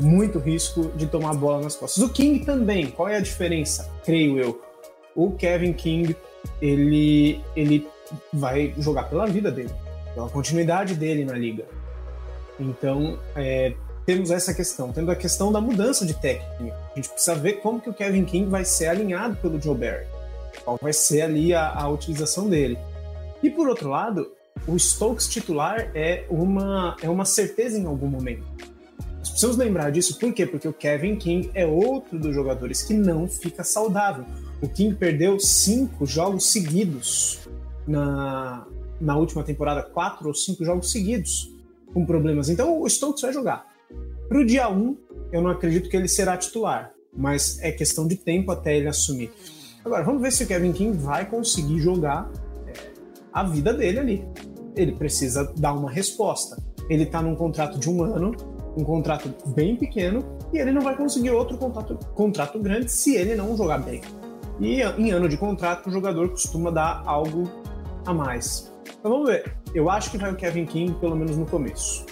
[0.00, 2.02] muito risco de tomar a bola nas costas.
[2.02, 3.90] O King também, qual é a diferença?
[4.04, 4.60] Creio eu.
[5.14, 6.16] O Kevin King,
[6.60, 7.86] ele, ele
[8.32, 9.70] vai jogar pela vida dele,
[10.14, 11.64] pela continuidade dele na liga.
[12.58, 13.74] Então, é,
[14.06, 14.92] temos essa questão.
[14.92, 16.76] Tendo a questão da mudança de técnica.
[16.92, 20.06] A gente precisa ver como que o Kevin King vai ser alinhado pelo Joe Barry.
[20.64, 22.78] Qual vai ser ali a, a utilização dele.
[23.42, 24.30] E por outro lado,
[24.66, 28.44] o Stokes titular é uma, é uma certeza em algum momento.
[29.18, 30.46] Nós precisamos lembrar disso, por quê?
[30.46, 34.24] Porque o Kevin King é outro dos jogadores que não fica saudável.
[34.60, 37.40] O King perdeu cinco jogos seguidos
[37.86, 38.66] na,
[39.00, 41.52] na última temporada quatro ou cinco jogos seguidos
[41.92, 42.48] com problemas.
[42.48, 43.66] Então o Stokes vai jogar.
[44.28, 44.96] Para o dia 1,
[45.32, 49.30] eu não acredito que ele será titular, mas é questão de tempo até ele assumir.
[49.84, 52.30] Agora, vamos ver se o Kevin King vai conseguir jogar
[52.66, 52.72] é,
[53.32, 54.28] a vida dele ali.
[54.74, 56.56] Ele precisa dar uma resposta.
[56.88, 58.32] Ele está num contrato de um ano,
[58.76, 63.34] um contrato bem pequeno, e ele não vai conseguir outro contrato, contrato grande se ele
[63.34, 64.00] não jogar bem.
[64.58, 67.44] E em ano de contrato, o jogador costuma dar algo
[68.06, 68.72] a mais.
[68.98, 69.44] Então vamos ver.
[69.74, 72.06] Eu acho que vai o Kevin King, pelo menos no começo.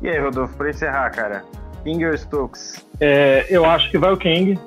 [0.00, 1.44] E aí, Rodolfo, para encerrar, cara,
[1.82, 2.86] King ou Stokes?
[3.00, 4.58] É, eu acho que vai o King.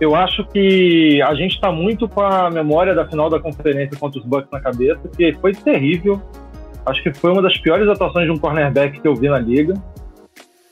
[0.00, 4.18] Eu acho que a gente está muito com a memória da final da conferência contra
[4.18, 6.20] os Bucks na cabeça, que foi terrível.
[6.84, 9.74] Acho que foi uma das piores atuações de um cornerback que eu vi na liga.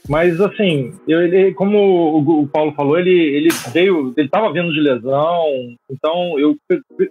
[0.09, 4.73] Mas assim, eu, ele, como o, o, Paulo falou, ele, ele veio, ele estava vindo
[4.73, 5.45] de lesão,
[5.89, 6.57] então eu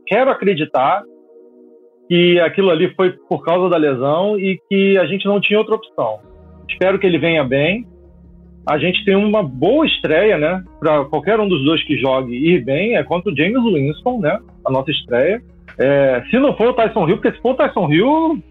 [0.05, 1.03] quero acreditar
[2.09, 5.75] que aquilo ali foi por causa da lesão e que a gente não tinha outra
[5.75, 6.19] opção.
[6.67, 7.85] Espero que ele venha bem
[8.69, 10.63] a gente tem uma boa estreia, né?
[10.79, 14.39] Para qualquer um dos dois que jogue ir bem, é contra o James Winston, né?
[14.63, 15.41] A nossa estreia.
[15.79, 18.43] É, se não for o Tyson Hill, porque se for o Tyson Hill,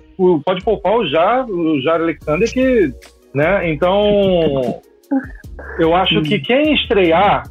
[0.45, 2.93] pode poupar o Jar, o Jar Alexander, que,
[3.33, 3.71] né?
[3.71, 4.81] Então,
[5.79, 7.45] eu acho que quem estrear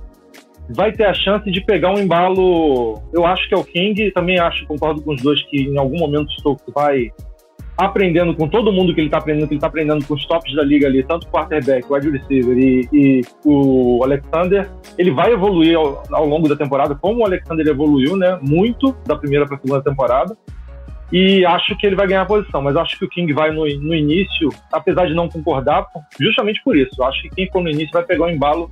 [0.70, 3.02] vai ter a chance de pegar um embalo.
[3.14, 5.98] Eu acho que é o King, também acho, concordo com os dois, que em algum
[5.98, 7.12] momento o Stokes vai
[7.78, 10.54] aprendendo com todo mundo que ele está aprendendo, que ele está aprendendo com os tops
[10.56, 15.32] da liga ali, tanto o quarterback, o wide receiver e, e o Alexander, ele vai
[15.32, 19.58] evoluir ao, ao, longo da temporada, como o Alexander evoluiu, né, muito da primeira para
[19.58, 20.36] a segunda temporada.
[21.12, 23.64] E acho que ele vai ganhar a posição, mas acho que o King vai no,
[23.64, 25.86] no início, apesar de não concordar,
[26.20, 27.02] justamente por isso.
[27.04, 28.70] Acho que quem for no início vai pegar o embalo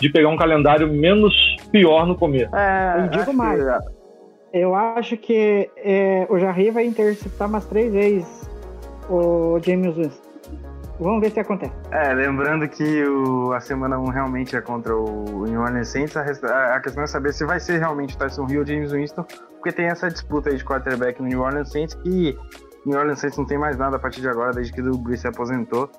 [0.00, 2.54] de pegar um calendário menos pior no começo.
[2.54, 3.62] É, eu digo mais.
[3.62, 4.00] Que
[4.52, 8.50] eu acho que é, o Jarry vai interceptar umas três vezes
[9.08, 10.30] o James Winston.
[10.98, 11.72] Vamos ver se acontece.
[11.90, 16.14] É, lembrando que o, a semana 1 realmente é contra o New Orleans Saints.
[16.16, 19.24] A, a, questão é saber se vai ser realmente o Tyson Hill ou James Winston,
[19.54, 22.36] porque tem essa disputa aí de quarterback no New Orleans Saints que
[22.84, 24.98] o New Orleans Saints não tem mais nada a partir de agora, desde que o
[24.98, 25.90] Brees se aposentou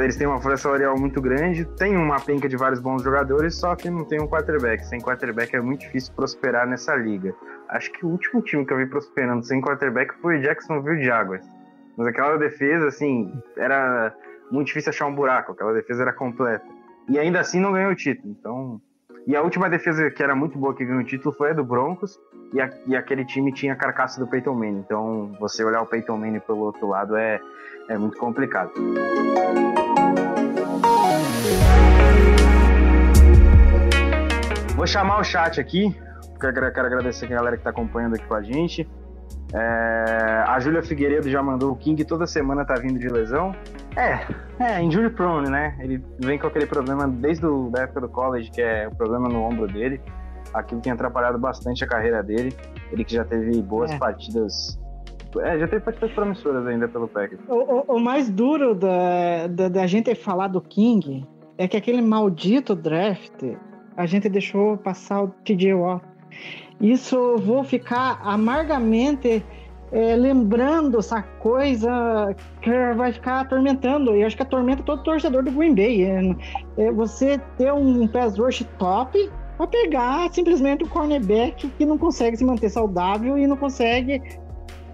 [0.00, 3.74] eles têm uma folha salarial muito grande, tem uma penca de vários bons jogadores, só
[3.74, 4.84] que não tem um quarterback.
[4.86, 7.34] Sem quarterback é muito difícil prosperar nessa liga.
[7.68, 11.46] Acho que o último time que eu vi prosperando sem quarterback foi o Jacksonville Jaguars.
[11.96, 14.14] Mas aquela defesa, assim, era
[14.50, 16.64] muito difícil achar um buraco, aquela defesa era completa.
[17.08, 18.34] E ainda assim não ganhou o título.
[18.38, 18.80] Então,
[19.26, 21.64] e a última defesa que era muito boa que ganhou o título foi a do
[21.64, 22.18] Broncos,
[22.52, 24.80] e, a, e aquele time tinha a carcaça do Peyton Manning.
[24.80, 27.40] Então, você olhar o Peyton Manning pelo outro lado é,
[27.88, 28.72] é muito complicado.
[34.74, 35.94] Vou chamar o chat aqui,
[36.32, 38.88] porque eu quero agradecer a galera que está acompanhando aqui com a gente.
[39.54, 43.54] É, a Júlia Figueiredo já mandou o King toda semana tá vindo de lesão.
[43.96, 44.26] É,
[44.58, 45.76] é, injury prone, né?
[45.80, 49.42] Ele vem com aquele problema desde a época do college, que é o problema no
[49.42, 50.00] ombro dele.
[50.54, 52.54] Aquilo tem atrapalhado bastante a carreira dele.
[52.90, 53.98] Ele que já teve boas é.
[53.98, 54.78] partidas
[55.40, 57.40] é, já teve partidas promissoras ainda pelo Packers.
[57.48, 62.02] O, o, o, mais duro da, da, da gente falar do King é que aquele
[62.02, 63.42] maldito draft
[63.96, 66.04] a gente deixou passar o TJ Watt.
[66.82, 69.42] Isso eu vou ficar amargamente
[69.92, 74.16] é, lembrando essa coisa que vai ficar atormentando.
[74.16, 76.04] E acho que atormenta todo torcedor do Green Bay.
[76.04, 76.36] É,
[76.78, 82.36] é você ter um pass rush top para pegar simplesmente o cornerback que não consegue
[82.36, 84.20] se manter saudável e não consegue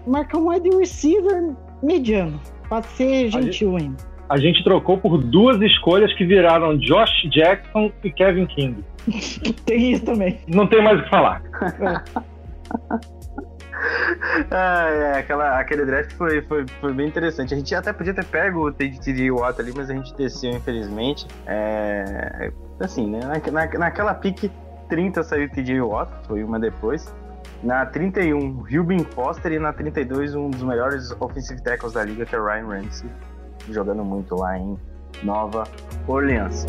[0.05, 2.39] marcar um wide receiver mediano.
[2.69, 3.97] Pode ser gentil ainda.
[4.29, 8.83] A gente trocou por duas escolhas que viraram Josh Jackson e Kevin King.
[9.65, 10.39] tem isso também.
[10.47, 11.41] Não tem mais o que falar.
[14.51, 17.53] ah, é, aquela, aquele draft foi, foi, foi bem interessante.
[17.53, 21.25] A gente até podia ter pego o TJ Watt ali, mas a gente desceu, infelizmente.
[21.47, 23.19] É, assim, né?
[23.19, 24.51] Na, na, naquela pique
[24.89, 27.13] 30 saiu o TJ Watt, foi uma depois.
[27.63, 29.51] Na 31, Rubin Foster.
[29.51, 33.09] E na 32, um dos melhores offensive tackles da liga, que é Ryan Ramsey.
[33.69, 34.77] Jogando muito lá em
[35.23, 35.63] Nova
[36.07, 36.65] Orleans.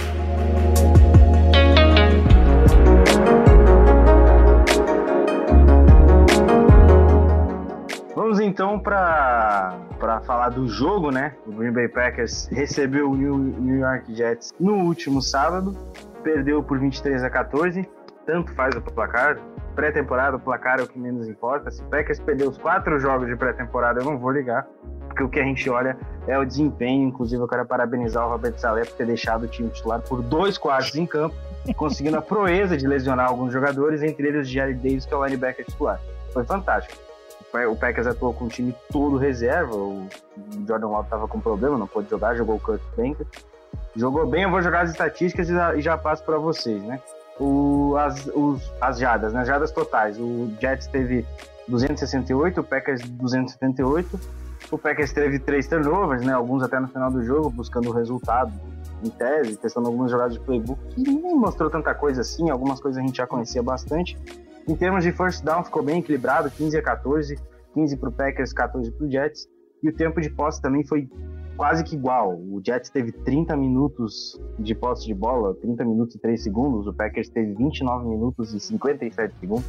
[8.42, 9.76] Então para
[10.24, 11.34] falar do jogo, né?
[11.46, 15.76] O Green Bay Packers recebeu o New, York Jets no último sábado,
[16.22, 17.88] perdeu por 23 a 14.
[18.26, 19.38] Tanto faz o placar,
[19.74, 21.70] pré-temporada, o placar é o que menos importa.
[21.70, 24.66] Se o Packers perder os quatro jogos de pré-temporada, eu não vou ligar,
[25.06, 25.96] porque o que a gente olha
[26.28, 27.08] é o desempenho.
[27.08, 30.56] Inclusive, eu quero parabenizar o Roberto Salé por ter deixado o time titular por dois
[30.56, 31.34] quartos em campo,
[31.76, 35.24] conseguindo a proeza de lesionar alguns jogadores, entre eles o Jerry Davis, que é o
[35.24, 36.00] linebacker titular.
[36.32, 37.09] Foi fantástico.
[37.52, 39.74] O Packers atuou com o time todo reserva.
[39.74, 40.06] O
[40.66, 43.26] Jordan Love estava com problema, não pôde jogar, jogou o Kurt Banker.
[43.96, 47.00] Jogou bem, eu vou jogar as estatísticas e já, e já passo para vocês, né?
[47.38, 49.44] O, as, os, as jadas, né?
[49.44, 50.18] Jadas totais.
[50.18, 51.26] O Jets teve
[51.66, 54.20] 268, o Packers 278.
[54.70, 56.32] O Packers teve três turnovers, né?
[56.32, 58.52] Alguns até no final do jogo, buscando o resultado
[59.02, 63.02] em tese, testando algumas jogadas de playbook, que nem mostrou tanta coisa assim, algumas coisas
[63.02, 64.16] a gente já conhecia bastante.
[64.70, 67.36] Em termos de first down, ficou bem equilibrado, 15 a 14,
[67.74, 69.48] 15 para o Packers, 14 para o Jets.
[69.82, 71.08] E o tempo de posse também foi
[71.56, 72.38] quase que igual.
[72.38, 76.86] O Jets teve 30 minutos de posse de bola, 30 minutos e 3 segundos.
[76.86, 79.64] O Packers teve 29 minutos e 57 segundos.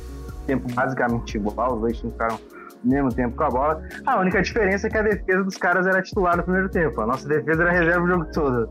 [0.46, 2.40] Tempo basicamente igual, os dois ficaram
[2.84, 3.84] mesmo tempo com a bola.
[4.06, 7.02] A única diferença é que a defesa dos caras era titular no primeiro tempo.
[7.02, 8.70] A nossa defesa era reserva o jogo todo.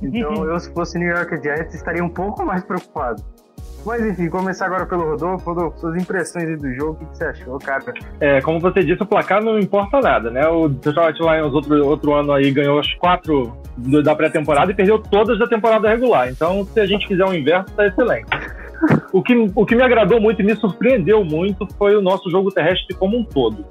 [0.00, 3.20] Então eu, se fosse New York Jets, estaria um pouco mais preocupado.
[3.84, 5.44] Mas enfim, começar agora pelo Rodolfo.
[5.44, 7.82] Rodolfo, suas impressões do jogo, o que você achou, cara?
[8.20, 10.46] É, como você disse, o placar não importa nada, né?
[10.46, 15.38] O Detroit Lions outro, outro ano aí ganhou as quatro da pré-temporada e perdeu todas
[15.38, 16.28] da temporada regular.
[16.28, 18.28] Então, se a gente fizer um inverso, tá excelente.
[19.12, 22.50] O que, o que me agradou muito e me surpreendeu muito foi o nosso jogo
[22.50, 23.64] terrestre como um todo,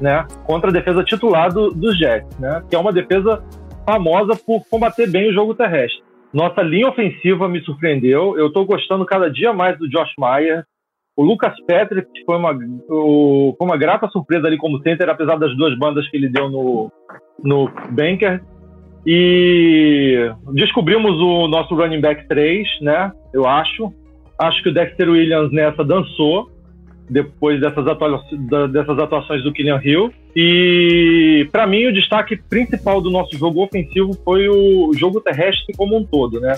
[0.00, 0.26] né?
[0.44, 2.62] Contra a defesa titular do, dos Jets, né?
[2.68, 3.42] Que é uma defesa
[3.86, 6.02] famosa por combater bem o jogo terrestre.
[6.32, 8.38] Nossa linha ofensiva me surpreendeu.
[8.38, 10.64] Eu estou gostando cada dia mais do Josh Meyer.
[11.16, 12.52] O Lucas Patrick foi uma,
[12.88, 16.48] o, foi uma grata surpresa ali como center, apesar das duas bandas que ele deu
[16.48, 16.92] no,
[17.42, 18.42] no Banker.
[19.06, 23.12] E descobrimos o nosso running back 3, né?
[23.32, 23.92] Eu acho.
[24.38, 26.48] Acho que o Dexter Williams nessa dançou
[27.10, 28.22] depois dessas, atua
[28.68, 30.12] dessas atuações do Killian Hill.
[30.34, 35.98] E para mim o destaque principal do nosso jogo ofensivo foi o jogo terrestre como
[35.98, 36.56] um todo, né?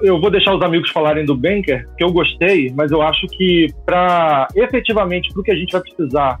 [0.00, 3.66] Eu vou deixar os amigos falarem do Banker, que eu gostei, mas eu acho que
[3.84, 6.40] para efetivamente para o que a gente vai precisar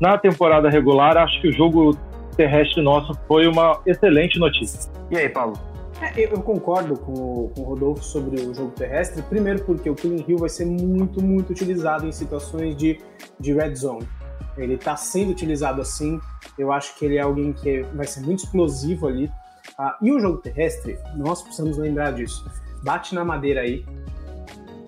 [0.00, 1.96] na temporada regular, acho que o jogo
[2.36, 4.90] terrestre nosso foi uma excelente notícia.
[5.12, 5.54] E aí, Paulo?
[6.02, 10.24] É, eu concordo com, com o Rodolfo sobre o jogo terrestre, primeiro porque o Killing
[10.26, 13.00] Hill vai ser muito, muito utilizado em situações de,
[13.38, 14.08] de red zone.
[14.56, 16.20] Ele está sendo utilizado assim,
[16.58, 19.30] eu acho que ele é alguém que vai ser muito explosivo ali.
[19.78, 22.44] Ah, e o jogo terrestre, nós precisamos lembrar disso.
[22.82, 23.86] Bate na madeira aí,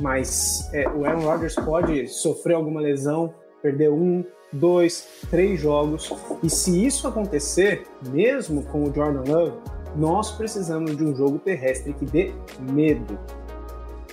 [0.01, 6.51] mas é, o Aaron Rodgers pode sofrer alguma lesão, perder um, dois, três jogos, e
[6.51, 12.05] se isso acontecer, mesmo com o Jordan Love, nós precisamos de um jogo terrestre que
[12.05, 12.33] dê
[12.73, 13.19] medo.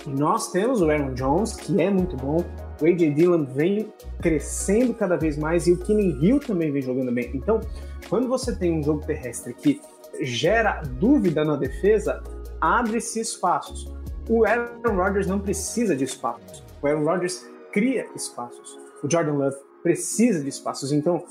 [0.06, 2.44] E nós temos o Aaron Jones, que é muito bom,
[2.80, 3.10] o A.J.
[3.14, 7.30] Dillon vem crescendo cada vez mais e o Keenan Hill também vem jogando bem.
[7.34, 7.60] Então,
[8.08, 9.80] quando você tem um jogo terrestre que
[10.20, 12.22] gera dúvida na defesa,
[12.60, 13.92] abre-se espaços.
[14.28, 16.64] O Aaron Rodgers não precisa de espaços.
[16.82, 18.78] O Aaron Rodgers cria espaços.
[19.02, 20.92] O Jordan Love precisa de espaços.
[20.92, 21.24] Então,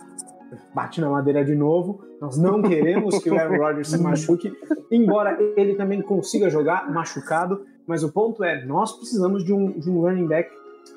[0.73, 2.03] bate na madeira de novo.
[2.19, 4.51] Nós não queremos que o Aaron Rodgers se machuque,
[4.91, 7.65] embora ele também consiga jogar machucado.
[7.87, 10.49] Mas o ponto é, nós precisamos de um, de um running back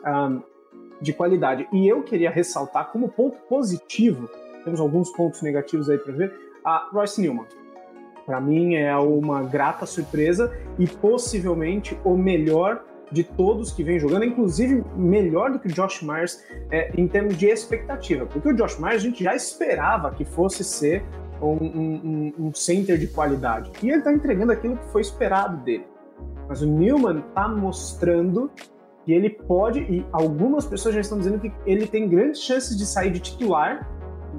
[0.06, 0.42] um,
[1.00, 1.66] de qualidade.
[1.72, 4.28] E eu queria ressaltar como ponto positivo,
[4.64, 6.32] temos alguns pontos negativos aí para ver,
[6.64, 7.46] a Royce Newman.
[8.24, 14.24] Para mim é uma grata surpresa e possivelmente o melhor de todos que vem jogando,
[14.24, 18.78] inclusive melhor do que o Josh Myers é, em termos de expectativa, porque o Josh
[18.78, 21.04] Myers a gente já esperava que fosse ser
[21.40, 25.86] um, um, um center de qualidade e ele está entregando aquilo que foi esperado dele.
[26.48, 28.50] Mas o Newman está mostrando
[29.04, 32.86] que ele pode, e algumas pessoas já estão dizendo que ele tem grandes chances de
[32.86, 33.88] sair de titular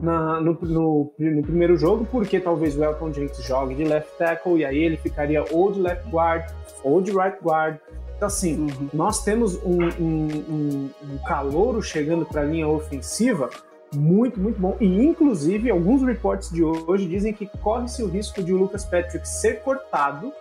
[0.01, 4.58] na, no, no, no, primeiro jogo, porque talvez o Elton Jenkins jogue de left tackle
[4.58, 6.51] e aí ele ficaria ou de left guard
[6.84, 7.78] ou de right guard.
[8.15, 8.89] Então, assim, uhum.
[8.93, 13.49] nós temos um, um, um, um calouro chegando para a linha ofensiva
[13.93, 14.78] muito, muito bom.
[14.80, 19.28] E, inclusive, alguns reportes de hoje dizem que corre-se o risco de o Lucas Patrick
[19.28, 20.32] ser cortado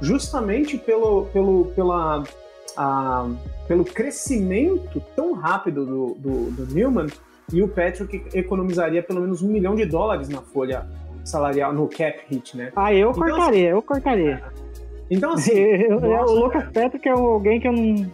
[0.00, 2.24] justamente pelo, pelo, pela,
[2.76, 3.28] a,
[3.68, 7.06] pelo crescimento tão rápido do, do, do Newman
[7.52, 10.86] e o Patrick economizaria pelo menos um milhão de dólares na folha
[11.24, 12.72] salarial, no cap hit, né?
[12.74, 14.42] Ah, eu então, cortaria, eu cortaria.
[15.12, 15.52] Então, assim.
[15.52, 18.10] eu, o Lucas Patrick é alguém que eu não,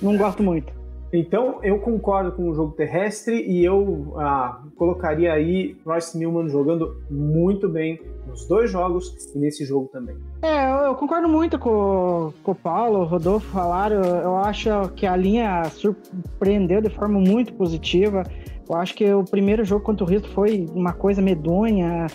[0.00, 0.80] não gosto muito.
[1.12, 7.02] Então, eu concordo com o jogo terrestre e eu ah, colocaria aí Royce Newman jogando
[7.10, 10.16] muito bem nos dois jogos e nesse jogo também.
[10.40, 14.00] É, eu, concordo muito com, com o Paulo, o Rodolfo falaram.
[14.04, 18.22] Eu, acho que a linha surpreendeu de forma muito positiva.
[18.68, 22.06] Eu acho que o primeiro jogo contra o Houston foi uma coisa medonha.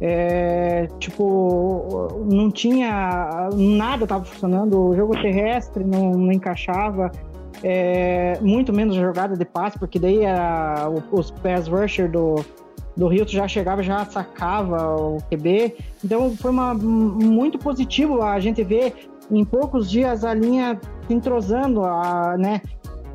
[0.00, 3.50] É, tipo, não tinha.
[3.54, 7.10] Nada estava funcionando, o jogo terrestre não, não encaixava.
[7.62, 12.36] é, muito menos jogada de passe, porque daí a, os pass rusher do,
[12.96, 15.76] do Rio já chegava, já sacava o QB.
[16.04, 21.84] Então foi uma, muito positivo a gente ver em poucos dias a linha se entrosando,
[21.84, 22.62] a, né?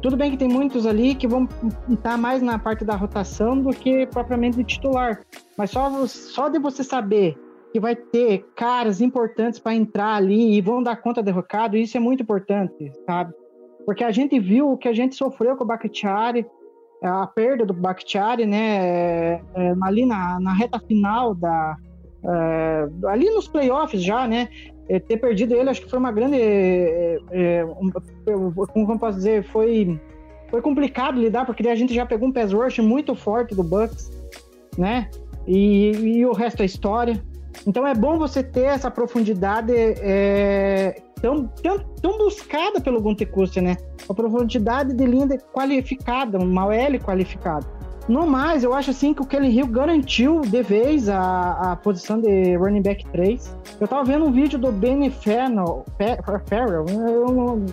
[0.06, 1.50] Tudo bem que tem muitos ali que vão
[1.90, 5.22] estar mais na parte da rotação do que propriamente de titular.
[5.58, 7.36] Mas só, só de você saber
[7.74, 11.98] que vai ter caras importantes para entrar ali e vão dar conta do recado, isso
[11.98, 13.34] é muito importante, sabe?
[13.84, 16.46] Porque a gente viu o que a gente sofreu com o Bakhtiari,
[17.02, 21.78] a perda do Bakhtiari, né, é, ali na, na reta final da,
[22.28, 24.50] é, ali nos playoffs já, né,
[24.90, 27.92] é, ter perdido ele, acho que foi uma grande, é, um,
[28.68, 30.00] como posso dizer, foi,
[30.50, 34.12] foi complicado lidar, porque a gente já pegou um pass rush muito forte do Bucks,
[34.78, 35.10] né,
[35.48, 37.24] e, e o resto é história.
[37.66, 43.30] Então é bom você ter essa profundidade é, tão, tão, tão buscada pelo Gunter
[43.62, 43.78] né?
[44.08, 47.66] Uma profundidade de linha qualificada, uma OL qualificada.
[48.08, 52.22] No mais, eu acho assim que o Kelly Hill garantiu de vez a, a posição
[52.22, 53.58] de running back 3.
[53.80, 55.84] Eu tava vendo um vídeo do Benny Farrell,
[56.88, 57.66] eu,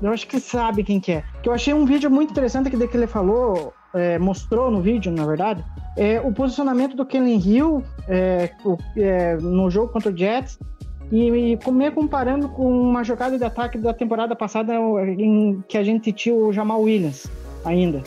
[0.00, 1.24] eu, acho que sabe quem que é.
[1.42, 5.10] Que eu achei um vídeo muito interessante que, que ele falou, é, mostrou no vídeo,
[5.10, 5.64] na verdade,
[5.96, 10.56] é, o posicionamento do Kellen Hill é, o, é, no jogo contra o Jets
[11.10, 11.58] e, e
[11.92, 14.72] comparando com uma jogada de ataque da temporada passada
[15.18, 17.26] em que a gente tinha o Jamal Williams
[17.64, 18.02] ainda.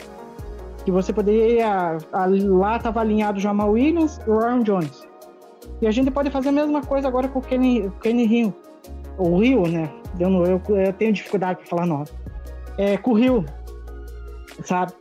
[0.86, 1.97] Que você poderia.
[2.11, 5.07] lá estava alinhado Jamal Williams e o Jones.
[5.81, 8.53] E a gente pode fazer a mesma coisa agora com o Kenny, Kenny Hill.
[9.17, 9.89] O Rio, né?
[10.19, 12.05] Eu, eu, eu tenho dificuldade para falar nome.
[12.77, 13.45] É, com o Rio,
[14.63, 14.93] sabe?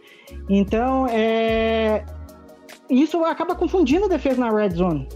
[0.48, 2.04] Então, é,
[2.88, 5.08] isso acaba confundindo a defesa na red zone.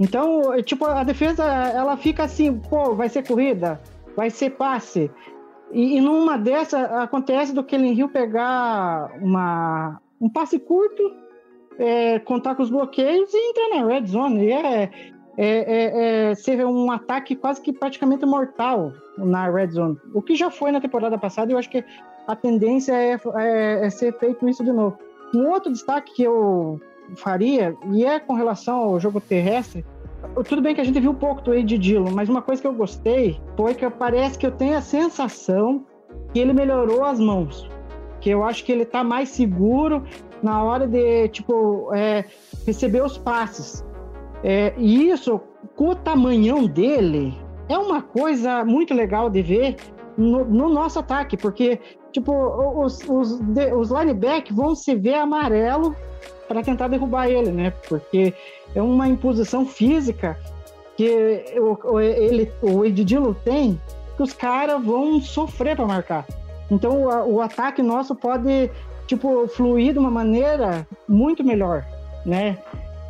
[0.00, 3.80] Então, é, tipo, a defesa, ela fica assim, pô, vai ser corrida,
[4.16, 5.10] vai ser passe.
[5.72, 11.02] E, e numa dessa, acontece do Kellen Hill pegar uma, um passe curto,
[11.78, 14.44] é, contar com os bloqueios e entrar na red zone.
[14.44, 14.90] E é, é,
[15.36, 19.96] é, é ser um ataque quase que praticamente mortal na red zone.
[20.14, 21.84] O que já foi na temporada passada, eu acho que
[22.26, 24.98] a tendência é, é, é ser feito isso de novo.
[25.34, 26.80] Um outro destaque que eu
[27.16, 29.84] faria, e é com relação ao jogo terrestre,
[30.42, 32.72] tudo bem que a gente viu pouco do Ed Dillon, mas uma coisa que eu
[32.72, 35.84] gostei foi que parece que eu tenho a sensação
[36.32, 37.68] que ele melhorou as mãos.
[38.20, 40.02] Que eu acho que ele tá mais seguro
[40.42, 42.24] na hora de, tipo, é,
[42.66, 43.84] receber os passes.
[44.42, 45.40] É, e isso,
[45.76, 47.34] com o tamanhão dele,
[47.68, 49.76] é uma coisa muito legal de ver
[50.16, 51.80] no, no nosso ataque, porque,
[52.12, 53.40] tipo, os, os,
[53.76, 55.94] os linebackers vão se ver amarelo
[56.46, 57.72] para tentar derrubar ele, né?
[57.88, 58.34] Porque
[58.74, 60.38] é uma imposição física
[60.96, 63.80] que o, ele, o Edidilo tem
[64.16, 66.26] que os caras vão sofrer para marcar.
[66.70, 68.70] Então o, o, ataque nosso pode
[69.06, 71.84] tipo fluir de uma maneira muito melhor,
[72.24, 72.58] né?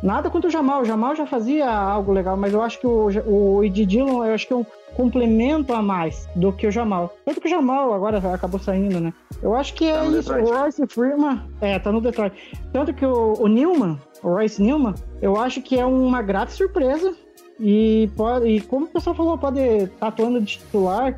[0.03, 3.07] Nada contra o Jamal, o Jamal já fazia algo legal, mas eu acho que o,
[3.25, 4.65] o eu acho que é um
[4.95, 7.15] complemento a mais do que o Jamal.
[7.25, 9.13] Tanto que o Jamal agora acabou saindo, né?
[9.41, 10.11] Eu acho que tá é isso.
[10.15, 10.43] Detroit.
[10.43, 11.41] O Royce Freeman.
[11.61, 12.35] É, tá no Detroit.
[12.71, 17.13] Tanto que o, o Newman, o Royce Newman, eu acho que é uma grata surpresa.
[17.59, 21.17] E, pode, e como o pessoal falou, pode estar tá atuando de titular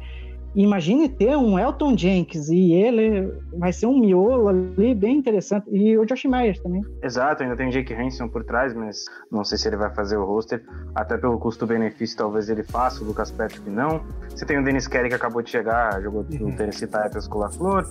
[0.64, 5.68] imagine ter um Elton Jenkins e ele vai ser um miolo ali bem interessante.
[5.72, 6.82] E o Josh Myers também.
[7.04, 10.18] Exato, ainda tem o Jake Hanson por trás, mas não sei se ele vai fazer
[10.18, 10.64] o roster.
[10.96, 14.02] Até pelo custo-benefício, talvez ele faça, o Lucas Patrick não.
[14.30, 17.42] Você tem o Dennis Kelly que acabou de chegar, jogou no Tennessee Titans com o
[17.42, 17.86] LaFleur.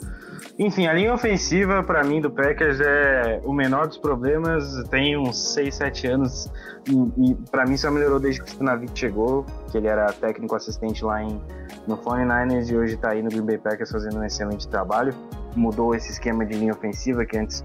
[0.58, 4.82] Enfim, a linha ofensiva, para mim, do Packers é o menor dos problemas.
[4.90, 6.50] Tem uns 6, 7 anos
[6.88, 10.54] e, e para mim só melhorou desde que o Stanavik chegou, que ele era técnico
[10.54, 11.40] assistente lá em
[11.86, 15.14] no 49ers e hoje está aí no Green Bay Packers fazendo um excelente trabalho.
[15.54, 17.64] Mudou esse esquema de linha ofensiva que antes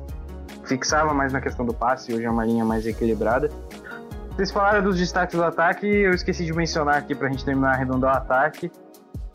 [0.65, 3.49] fixava mais na questão do passe hoje é uma linha mais equilibrada.
[4.35, 7.73] Vocês falaram dos destaques do ataque, eu esqueci de mencionar aqui para a gente terminar
[7.73, 8.71] arredondar o ataque.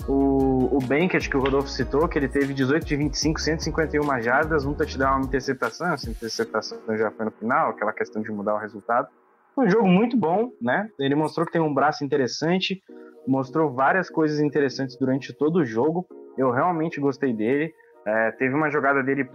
[0.09, 4.65] O, o Bankett, que o Rodolfo citou, que ele teve 18 de 25, 151 jardas,
[4.65, 5.93] um touchdown, uma interceptação.
[5.93, 9.09] Essa interceptação já foi no final, aquela questão de mudar o resultado.
[9.57, 10.87] Foi um jogo muito bom, né?
[11.01, 12.83] Ele mostrou que tem um braço interessante,
[13.27, 16.07] mostrou várias coisas interessantes durante todo o jogo.
[16.37, 17.73] Eu realmente gostei dele.
[18.07, 19.27] É, teve uma jogada dele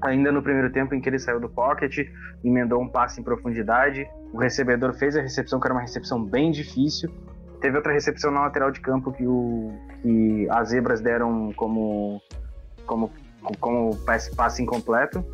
[0.00, 2.08] ainda no primeiro tempo em que ele saiu do pocket,
[2.44, 4.08] emendou um passe em profundidade.
[4.32, 7.10] O recebedor fez a recepção, que era uma recepção bem difícil.
[7.60, 12.22] Teve outra recepção na lateral de campo que, o, que as zebras deram como,
[12.86, 13.10] como,
[13.58, 15.24] como passe, passe incompleto.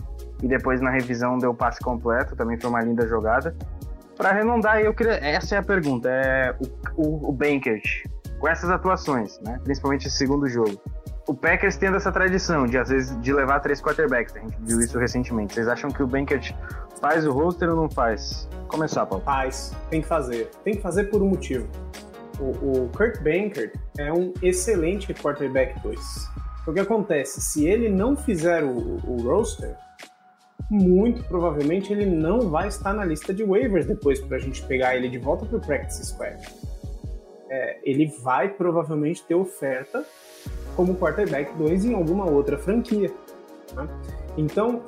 [0.43, 3.55] E depois na revisão deu passe completo, também foi uma linda jogada.
[4.17, 6.09] Para arredondar, eu queria, essa é a pergunta.
[6.09, 6.55] É
[6.97, 7.83] o, o, o Bankert,
[8.39, 10.81] com essas atuações, né, principalmente esse segundo jogo,
[11.27, 14.35] o Packers tendo essa tradição de, às vezes, de levar três quarterbacks.
[14.37, 15.55] A gente viu isso recentemente.
[15.55, 16.53] Vocês acham que o Bankert
[17.01, 18.49] faz o roster ou não faz?
[18.69, 19.25] Começar, Paulo.
[19.25, 20.51] Faz, tem que fazer.
[20.65, 21.69] Tem que fazer por um motivo.
[22.41, 26.01] O, o Kurt Bankert é um excelente quarterback 2.
[26.67, 27.41] O que acontece?
[27.41, 29.77] Se ele não fizer o, o roster,
[30.71, 34.97] muito provavelmente ele não vai estar na lista de waivers depois para a gente pegar
[34.97, 36.37] ele de volta para o practice squad.
[37.51, 40.05] É, ele vai provavelmente ter oferta
[40.75, 43.13] como quarterback 2 em alguma outra franquia.
[43.75, 43.89] Né?
[44.37, 44.83] Então,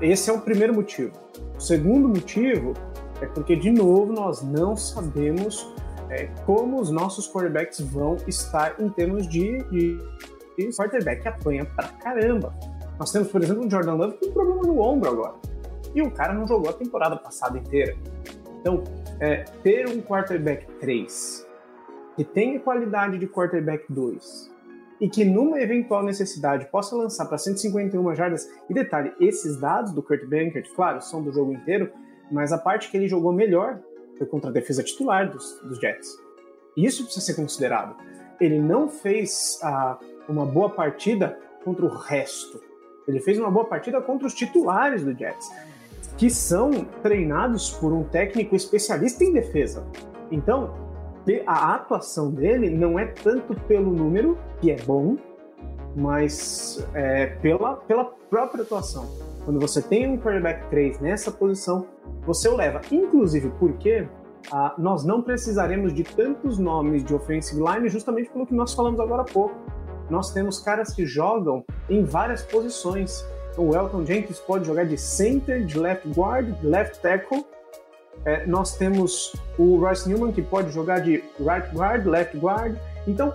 [0.00, 1.12] esse é o primeiro motivo.
[1.56, 2.74] O segundo motivo
[3.20, 5.66] é porque, de novo, nós não sabemos
[6.10, 9.98] é, como os nossos quarterbacks vão estar em termos de, de,
[10.56, 12.54] de quarterback que apanha pra caramba.
[12.98, 15.34] Nós temos, por exemplo, o Jordan Love com um problema no ombro agora.
[15.94, 17.96] E o cara não jogou a temporada passada inteira.
[18.60, 18.82] Então,
[19.20, 21.46] é, ter um quarterback 3
[22.16, 24.50] que tenha qualidade de quarterback 2
[25.00, 28.48] e que numa eventual necessidade possa lançar para 151 jardas.
[28.68, 31.90] E detalhe, esses dados do Kurt Bankert, claro, são do jogo inteiro,
[32.30, 33.80] mas a parte que ele jogou melhor
[34.16, 36.18] foi contra a defesa titular dos, dos Jets.
[36.76, 37.96] Isso precisa ser considerado.
[38.40, 42.62] Ele não fez ah, uma boa partida contra o resto.
[43.06, 45.50] Ele fez uma boa partida contra os titulares do Jets,
[46.16, 46.70] que são
[47.02, 49.86] treinados por um técnico especialista em defesa.
[50.30, 50.74] Então,
[51.46, 55.16] a atuação dele não é tanto pelo número, que é bom,
[55.94, 59.06] mas é, pela, pela própria atuação.
[59.44, 61.86] Quando você tem um quarterback 3 nessa posição,
[62.24, 62.80] você o leva.
[62.90, 64.06] Inclusive porque
[64.50, 69.00] ah, nós não precisaremos de tantos nomes de offensive line justamente pelo que nós falamos
[69.00, 69.54] agora há pouco.
[70.08, 73.24] Nós temos caras que jogam em várias posições.
[73.56, 77.44] O Elton Jenkins pode jogar de center, de left guard, de left tackle,
[78.24, 82.76] é, nós temos o Royce Newman, que pode jogar de right guard, left guard.
[83.06, 83.34] Então,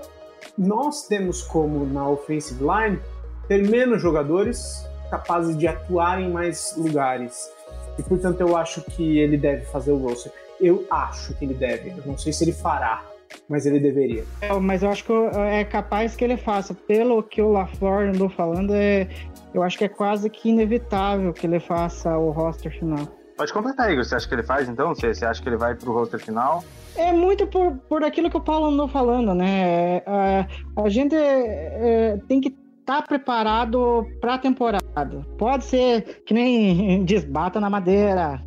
[0.57, 2.99] nós temos como na offensive line
[3.47, 7.49] ter menos jogadores capazes de atuar em mais lugares.
[7.97, 10.31] E, portanto, eu acho que ele deve fazer o roster.
[10.59, 11.89] Eu acho que ele deve.
[11.89, 13.03] Eu não sei se ele fará,
[13.49, 14.23] mas ele deveria.
[14.41, 16.73] É, mas eu acho que é capaz que ele faça.
[16.73, 19.07] Pelo que o LaFleur andou falando, é,
[19.53, 23.07] eu acho que é quase que inevitável que ele faça o roster final.
[23.37, 24.03] Pode completar, Igor.
[24.03, 24.93] Você acha que ele faz, então?
[24.93, 26.63] Você, você acha que ele vai pro roster final?
[26.95, 30.03] É muito por, por aquilo que o Paulo andou falando, né?
[30.05, 35.25] A, é, a gente é, tem que estar tá preparado para a temporada.
[35.37, 38.41] Pode ser que nem desbata na madeira.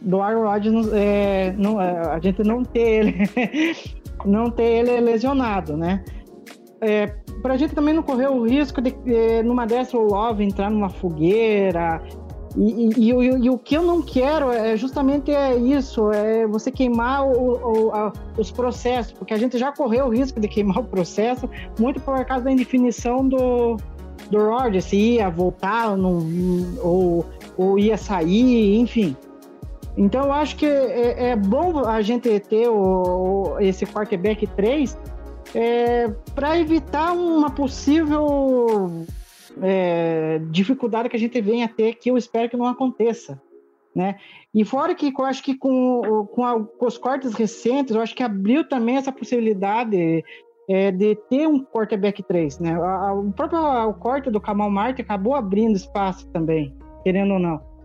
[0.00, 3.14] Do Aaron Rodgers, é, não, é, a gente não ter ele,
[4.24, 6.04] não ter ele lesionado, né?
[6.80, 7.06] É,
[7.42, 10.70] para a gente também não correr o risco de, de numa dessa o Love entrar
[10.70, 12.02] numa fogueira
[12.56, 16.70] e, e, e, e, o que eu não quero é justamente é isso, é você
[16.70, 20.78] queimar o, o, a, os processos, porque a gente já correu o risco de queimar
[20.80, 21.48] o processo,
[21.78, 23.76] muito por causa da indefinição do,
[24.30, 27.26] do Roger, se ia voltar ou,
[27.58, 29.14] ou ia sair, enfim.
[29.96, 34.96] Então eu acho que é, é bom a gente ter o, esse quarterback 3
[35.54, 39.06] é, para evitar uma possível
[39.62, 43.40] é, dificuldade que a gente vem a ter que eu espero que não aconteça.
[43.94, 44.16] Né?
[44.52, 48.14] E fora que eu acho que com, com, a, com os cortes recentes, eu acho
[48.14, 50.22] que abriu também essa possibilidade
[50.68, 52.58] é, de ter um quarterback 3.
[52.58, 52.74] Né?
[52.74, 57.38] A, a, o próprio o corte do Kamal Martin acabou abrindo espaço também, querendo ou
[57.38, 57.75] não.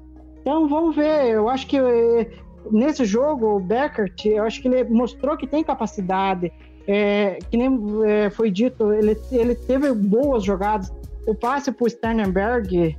[0.42, 2.30] Então vamos ver, eu acho que é,
[2.72, 6.52] nesse jogo o Beckert, eu acho que ele mostrou que tem capacidade,
[6.88, 10.92] é, que nem é, foi dito, ele, ele teve boas jogadas,
[11.28, 12.98] o passe para o Sternberg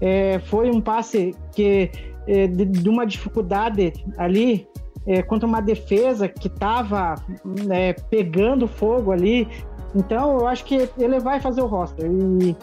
[0.00, 1.90] é, foi um passe que
[2.26, 4.66] é, de, de, uma dificuldade ali
[5.06, 7.14] é, contra uma defesa que estava
[7.44, 9.48] né, pegando fogo ali.
[9.94, 12.06] Então eu acho que ele vai fazer o roster.
[12.06, 12.56] E,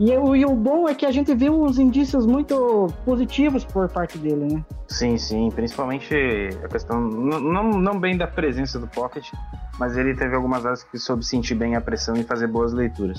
[0.00, 4.18] e, e, o bom é que a gente viu uns indícios muito positivos por parte
[4.18, 4.64] dele, né?
[4.88, 6.14] Sim, sim, principalmente
[6.62, 9.26] a questão, não, não bem da presença do Pocket,
[9.78, 13.18] mas ele teve algumas horas que soube sentir bem a pressão e fazer boas leituras.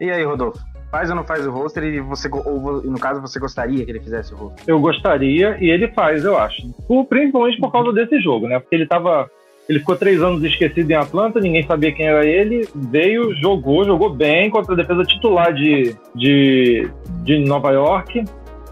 [0.00, 0.58] E aí, Rodolfo?
[0.90, 1.84] Faz ou não faz o roster?
[1.84, 4.64] E você, ou no caso, você gostaria que ele fizesse o roster?
[4.66, 6.68] Eu gostaria e ele faz, eu acho.
[7.08, 8.58] Principalmente por causa desse jogo, né?
[8.58, 9.30] Porque ele tava.
[9.68, 12.68] Ele ficou três anos esquecido em Atlanta, ninguém sabia quem era ele.
[12.74, 16.90] Veio, jogou, jogou bem contra a defesa titular de, de,
[17.22, 18.24] de Nova York.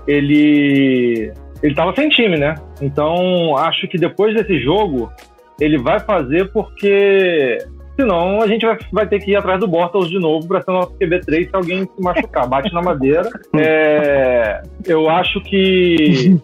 [0.07, 1.32] Ele.
[1.62, 2.55] Ele tava sem time, né?
[2.80, 5.12] Então, acho que depois desse jogo,
[5.61, 7.59] ele vai fazer porque
[8.01, 10.70] Senão a gente vai, vai ter que ir atrás do Bortles de novo para ser
[10.70, 12.49] nosso QB3 se alguém se machucar.
[12.49, 13.28] Bate na madeira.
[13.62, 16.41] É, eu acho que.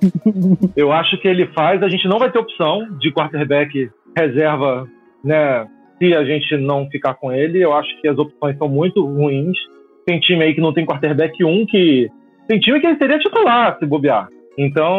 [0.77, 1.83] Eu acho que ele faz.
[1.83, 4.89] A gente não vai ter opção de quarterback reserva,
[5.23, 5.67] né?
[5.99, 7.63] se a gente não ficar com ele.
[7.63, 9.57] Eu acho que as opções são muito ruins.
[10.05, 12.09] Tem time aí que não tem quarterback 1 que.
[12.47, 14.29] Tem time que ele seria titular se bobear.
[14.57, 14.97] Então,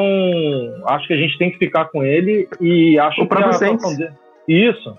[0.86, 3.95] acho que a gente tem que ficar com ele e acho O que a atuação
[3.95, 4.11] dele.
[4.47, 4.93] Isso.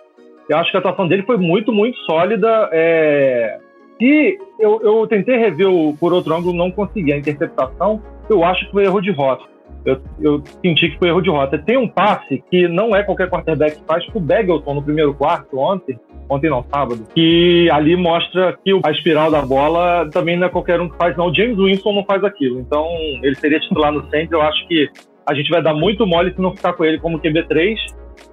[0.48, 2.68] Eu acho que a atuação dele foi muito, muito sólida.
[2.72, 3.58] É...
[3.98, 7.12] Se eu, eu tentei rever o, por outro ângulo, não consegui.
[7.12, 9.44] A interceptação, eu acho que foi erro de rota.
[9.84, 11.58] Eu, eu senti que foi erro de rota.
[11.58, 15.58] Tem um passe que não é qualquer quarterback que faz pro Bagelton no primeiro quarto,
[15.58, 15.98] ontem,
[16.28, 20.80] ontem não, sábado, que ali mostra que a espiral da bola também não é qualquer
[20.80, 21.28] um que faz, não.
[21.28, 22.60] O James Winston não faz aquilo.
[22.60, 22.86] Então,
[23.22, 24.36] ele seria titular no centro.
[24.36, 24.90] Eu acho que
[25.26, 27.76] a gente vai dar muito mole se não ficar com ele como QB3.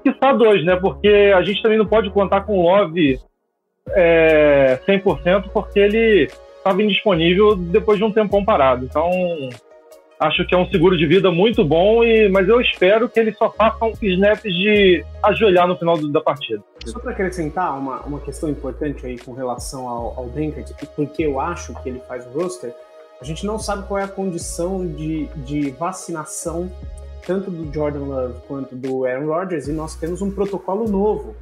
[0.04, 0.76] Que só dois, né?
[0.76, 3.20] Porque a gente também não pode contar com o Love
[3.90, 6.28] é, 100% porque ele
[6.58, 8.86] estava indisponível depois de um tempão parado.
[8.86, 9.10] Então,
[10.20, 13.38] acho que é um seguro de vida muito bom, e, mas eu espero que eles
[13.38, 16.64] só façam snaps de ajoelhar no final do- da partida.
[16.86, 20.30] Só para acrescentar uma, uma questão importante aí com relação ao, ao
[20.96, 22.74] porque eu acho que ele faz o roster,
[23.20, 26.72] a gente não sabe qual é a condição de, de vacinação
[27.26, 31.36] tanto do Jordan Love quanto do Aaron Rodgers, e nós temos um protocolo novo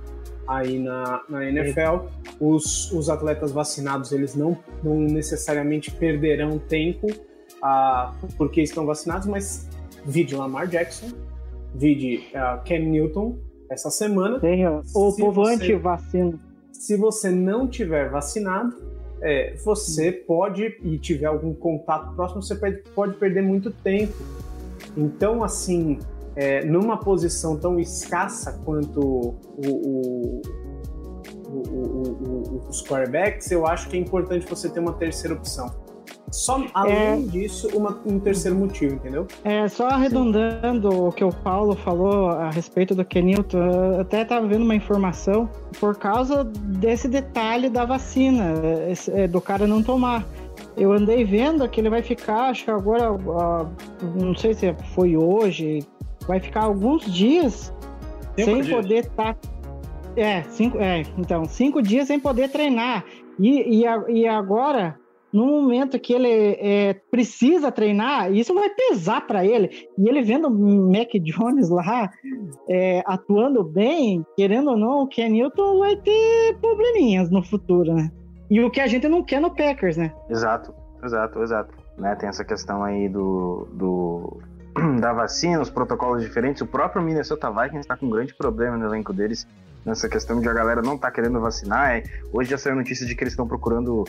[0.48, 2.06] aí na, na NFL.
[2.40, 7.08] Os, os atletas vacinados, eles não, não necessariamente perderão tempo
[7.64, 9.68] ah, porque estão vacinados, mas
[10.06, 11.08] vide Lamar Jackson,
[11.74, 13.38] vide ah, Cam Newton
[13.70, 16.38] essa semana, Tem o Se povo anti-vacina.
[16.72, 18.76] se você não tiver vacinado,
[19.22, 24.14] é, você pode, e tiver algum contato próximo, você pode, pode perder muito tempo.
[24.98, 25.98] Então, assim,
[26.36, 30.42] é, numa posição tão escassa quanto o- o-
[31.50, 35.74] o- os quarterbacks, eu acho que é importante você ter uma terceira opção.
[36.34, 39.28] Só além disso, uma- um terceiro motivo, entendeu?
[39.44, 44.48] É, só arredondando o que o Paulo falou a respeito do Kenilton, eu até estava
[44.48, 45.48] vendo uma informação
[45.80, 48.54] por causa desse detalhe da vacina,
[49.14, 50.26] é, do cara não tomar.
[50.76, 53.12] Eu andei vendo que ele vai ficar, acho que agora,
[54.16, 55.86] não sei se foi hoje,
[56.28, 57.72] vai ficar alguns dias
[58.36, 58.76] Cinco sem dias.
[58.82, 59.38] poder estar.
[60.16, 63.04] É, cinco, é, então, cinco dias sem poder treinar.
[63.40, 64.96] E, e, e agora,
[65.34, 69.90] no momento que ele é, precisa treinar, isso vai pesar para ele.
[69.98, 72.12] E ele vendo o Mac Jones lá
[72.70, 78.12] é, atuando bem, querendo ou não, o Ken Newton vai ter probleminhas no futuro, né?
[78.50, 80.14] E o que a gente não quer no Packers, né?
[80.30, 80.72] Exato,
[81.04, 81.74] exato, exato.
[81.98, 84.40] Né, tem essa questão aí do, do
[85.00, 86.62] da vacina, os protocolos diferentes.
[86.62, 89.48] O próprio Minnesota Vikings está com um grande problema no elenco deles
[89.86, 91.92] nessa questão de a galera não tá querendo vacinar.
[91.98, 94.04] É, hoje já saiu notícia de que eles estão procurando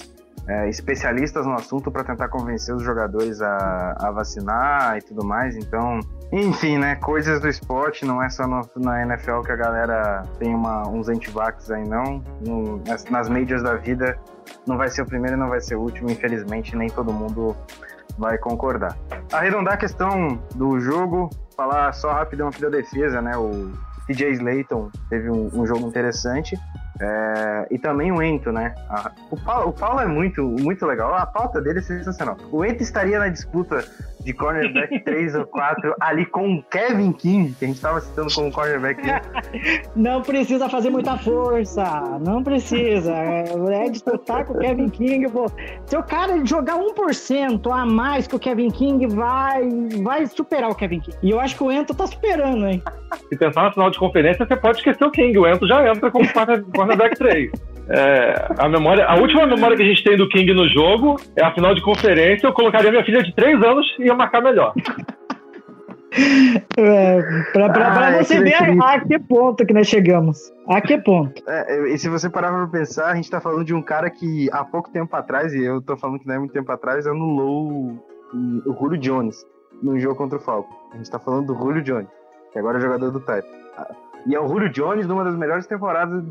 [0.47, 5.57] é, especialistas no assunto para tentar convencer os jogadores a, a vacinar e tudo mais.
[5.57, 6.01] Então,
[6.33, 6.97] enfim, né?
[6.97, 11.09] Coisas do esporte, não é só no- na NFL que a galera tem uma, uns
[11.09, 12.22] antivax aí, não.
[12.47, 14.18] No- nas, nas majors da vida,
[14.66, 16.11] não vai ser o primeiro e não vai ser o último.
[16.11, 17.57] Infelizmente, nem todo mundo
[18.18, 18.97] vai concordar.
[19.33, 23.37] Arredondar a questão do jogo, falar só rapidão aqui da defesa, né?
[23.37, 23.72] O
[24.07, 26.57] TJ Slayton teve um, um jogo interessante.
[27.01, 28.74] É, e também o Ento, né?
[28.88, 31.14] A- o, Paulo, o Paulo é muito, muito legal.
[31.14, 32.36] A pauta dele é sensacional.
[32.53, 33.84] O Ento estaria na disputa
[34.20, 38.32] de cornerback 3 ou 4 ali com o Kevin King, que a gente estava citando
[38.32, 39.01] como cornerback.
[39.97, 41.84] Não precisa fazer muita força,
[42.20, 43.12] não precisa.
[43.12, 45.28] É disputar com o Kevin King.
[45.30, 45.47] Pô.
[45.86, 49.68] Se o cara jogar 1% a mais que o Kevin King, vai,
[50.03, 51.16] vai superar o Kevin King.
[51.22, 52.82] E eu acho que o Ento tá superando, hein?
[53.28, 55.38] Se pensar na final de conferência, você pode esquecer o King.
[55.38, 57.51] O Ento já entra como corner- cornerback 3.
[57.89, 61.45] É, a, memória, a última memória que a gente tem do King no jogo é
[61.45, 62.47] a final de conferência.
[62.47, 64.72] Eu colocaria minha filha de 3 anos e ia marcar melhor.
[66.76, 67.22] É,
[67.53, 70.39] pra, pra, pra Ah, você que ver a, a que ponto que nós chegamos.
[70.68, 71.43] A que ponto?
[71.47, 74.49] É, e se você parar pra pensar, a gente tá falando de um cara que
[74.53, 77.68] há pouco tempo atrás, e eu tô falando que não é muito tempo atrás, anulou
[77.68, 78.01] o,
[78.64, 79.45] o Julio Jones
[79.82, 80.72] no jogo contra o Falcon.
[80.93, 82.09] A gente tá falando do Julio Jones,
[82.53, 83.45] que agora é jogador do Titans.
[84.26, 86.24] E é o Julio Jones numa das melhores temporadas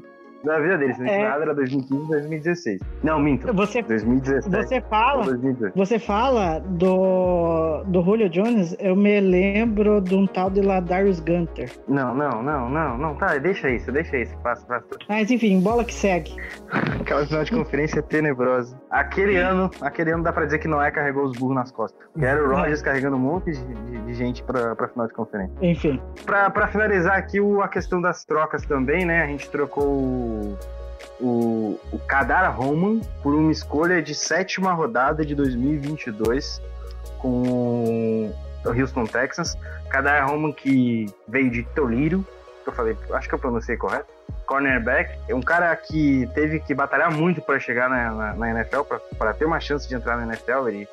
[0.44, 0.94] da vida dele.
[0.94, 1.30] Se não É.
[1.30, 2.82] nada, era 2015 2016.
[3.04, 3.54] Não, minto.
[3.54, 5.76] Você, 2017 você fala 2018.
[5.76, 11.72] Você fala do, do Julio Jones, eu me lembro de um tal de Ladarius Gunter.
[11.88, 13.16] Não, não, não, não, não.
[13.16, 14.36] Tá, deixa isso, deixa isso.
[14.39, 14.86] Passa, passa.
[15.10, 16.36] Mas enfim, bola que segue.
[17.00, 18.78] Aquela final de conferência tenebrosa.
[18.89, 22.00] Aquele ano, aquele ano dá pra dizer que Noé carregou os burros nas costas.
[22.18, 25.14] Que era o Rogers carregando um monte de, de- de gente pra, pra final de
[25.14, 25.54] conferência.
[25.62, 26.00] Enfim.
[26.26, 29.24] Pra, pra finalizar aqui o- a questão das trocas também, né?
[29.24, 29.86] A gente trocou
[31.20, 36.62] o, o, Kadar Roman por uma escolha de sétima rodada de 2022
[37.20, 38.34] com
[38.66, 39.58] o Houston Texans.
[39.90, 42.26] Kadar Roman que veio de Toledo,
[42.64, 44.08] que eu falei, acho que eu pronunciei correto.
[44.46, 48.82] cornerback, é um cara que teve que batalhar muito para chegar na, na, na NFL,
[49.18, 50.68] para ter uma chance de entrar na NFL.
[50.68, 50.88] Ele,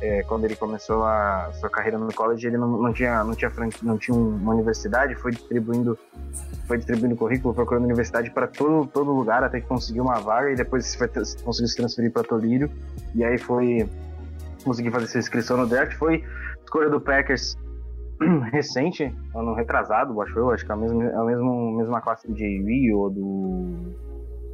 [0.00, 3.50] é, quando ele começou a sua carreira no college, ele não, não tinha, não tinha,
[3.82, 5.98] não tinha uma universidade, foi distribuindo,
[6.66, 10.54] foi distribuindo currículo, procurando universidade para todo, todo lugar até que conseguiu uma vaga e
[10.54, 12.70] depois foi, conseguiu se transferir para Toledo
[13.14, 13.88] e aí foi
[14.64, 15.94] conseguir fazer sua inscrição no draft.
[15.94, 16.22] Foi
[16.62, 17.56] escolha do Packers
[18.52, 22.28] recente, ano retrasado, acho eu, acho que é a mesma, é a mesma, mesma classe
[22.28, 22.94] do J.V.
[22.94, 23.74] ou do.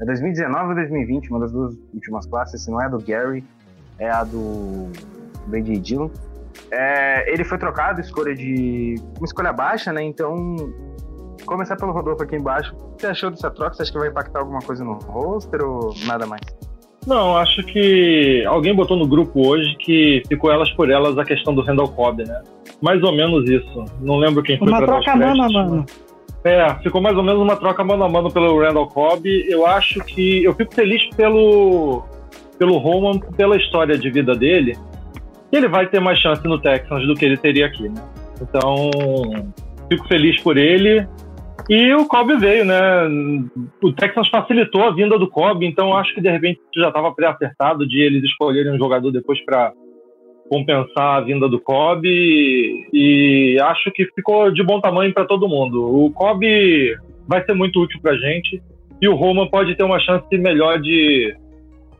[0.00, 3.44] É 2019 ou 2020, uma das duas últimas classes, se não é a do Gary,
[3.98, 4.90] é a do
[5.46, 5.78] B.J.
[5.78, 6.08] Dillon.
[6.70, 8.96] É, ele foi trocado, escolha de.
[9.16, 10.02] uma escolha baixa, né?
[10.02, 10.56] Então.
[11.46, 12.74] Começar pelo Rodolfo aqui embaixo.
[12.74, 13.74] O que você achou dessa troca?
[13.74, 16.40] Você acha que vai impactar alguma coisa no roster ou nada mais?
[17.06, 21.54] Não, acho que alguém botou no grupo hoje que ficou elas por elas a questão
[21.54, 22.42] do Randall Cobb, né?
[22.80, 23.84] Mais ou menos isso.
[24.00, 25.86] Não lembro quem foi Uma troca mano a mano.
[26.44, 29.26] É, ficou mais ou menos uma troca mano a mano pelo Randall Cobb.
[29.48, 30.44] Eu acho que.
[30.44, 32.04] Eu fico feliz pelo.
[32.58, 34.76] pelo Roman, pela história de vida dele.
[35.54, 38.02] Ele vai ter mais chance no Texans do que ele teria aqui, né?
[38.42, 38.90] Então,
[39.88, 41.06] fico feliz por ele.
[41.70, 42.76] E o Cobb veio, né?
[43.82, 47.86] O Texans facilitou a vinda do Cobb, então acho que de repente já estava pré-acertado
[47.86, 49.72] de eles escolherem um jogador depois para
[50.50, 52.04] compensar a vinda do Cobb.
[52.04, 56.04] E acho que ficou de bom tamanho para todo mundo.
[56.04, 56.44] O Cobb
[57.26, 58.60] vai ser muito útil para gente
[59.00, 61.34] e o Roma pode ter uma chance melhor de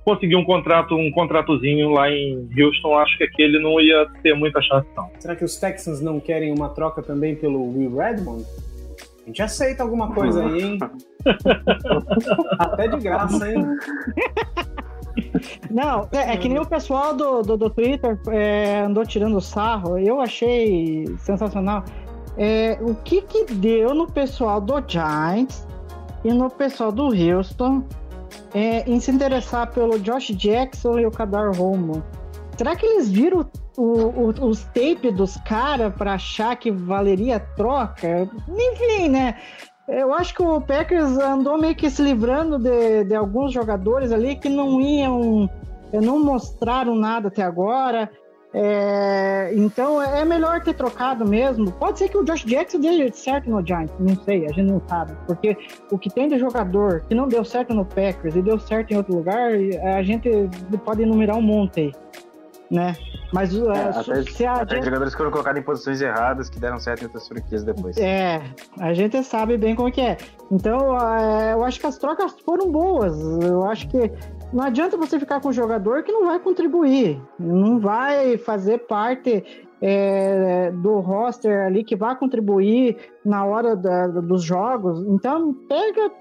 [0.05, 2.99] conseguir um contrato, um contratozinho lá em Houston.
[2.99, 5.11] Acho que aqui ele não ia ter muita chance, não.
[5.19, 8.45] Será que os Texans não querem uma troca também pelo Will Redmond?
[9.23, 10.79] A gente aceita alguma coisa aí, hein?
[12.59, 13.65] Até de graça, hein?
[15.71, 19.99] Não, é, é, que nem o pessoal do, do, do Twitter é, andou tirando sarro.
[19.99, 21.85] Eu achei sensacional.
[22.37, 25.67] É, o que que deu no pessoal do Giants
[26.25, 27.85] e no pessoal do Houston
[28.55, 32.03] é, em se interessar pelo Josh Jackson e o Kadar Romo?
[32.57, 38.29] Será que eles viram o, o, os tapes dos caras para achar que valeria troca?
[38.49, 39.37] Enfim, né?
[39.89, 44.37] Eu acho que o Packers andou meio que se livrando de, de alguns jogadores ali
[44.37, 45.49] que não iam,
[45.93, 48.11] não mostraram nada até agora.
[48.55, 51.73] É, então é melhor ter trocado mesmo.
[51.73, 54.81] Pode ser que o Josh Jackson dê certo no Giants, não sei, a gente não
[54.89, 55.13] sabe.
[55.27, 55.57] Porque
[55.91, 58.97] o que tem de jogador que não deu certo no Packers e deu certo em
[58.97, 59.51] outro lugar,
[59.97, 60.31] a gente
[60.85, 61.93] pode enumerar um monte aí
[62.71, 62.97] né?
[63.33, 64.85] Mas uh, é, até, se a até gente...
[64.85, 67.97] jogadores que foram colocados em posições erradas que deram certo em outras franquias depois.
[67.97, 68.43] É,
[68.79, 70.17] a gente sabe bem como que é.
[70.51, 73.17] Então, uh, eu acho que as trocas foram boas.
[73.43, 74.11] Eu acho que
[74.55, 79.45] não adianta você ficar com um jogador que não vai contribuir, não vai fazer parte
[79.83, 85.05] é, do roster ali que vai contribuir na hora da, dos jogos.
[85.09, 86.13] Então, pega.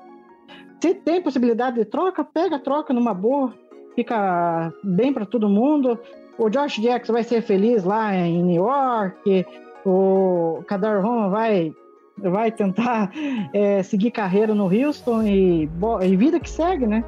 [0.81, 3.53] Se tem possibilidade de troca, pega, troca numa boa,
[3.95, 5.97] fica bem para todo mundo.
[6.37, 9.45] O Josh Jackson vai ser feliz lá em New York,
[9.85, 11.71] o Kadar Roma vai,
[12.17, 13.11] vai tentar
[13.53, 15.69] é, seguir carreira no Houston e,
[16.01, 17.03] e, vida que segue, né?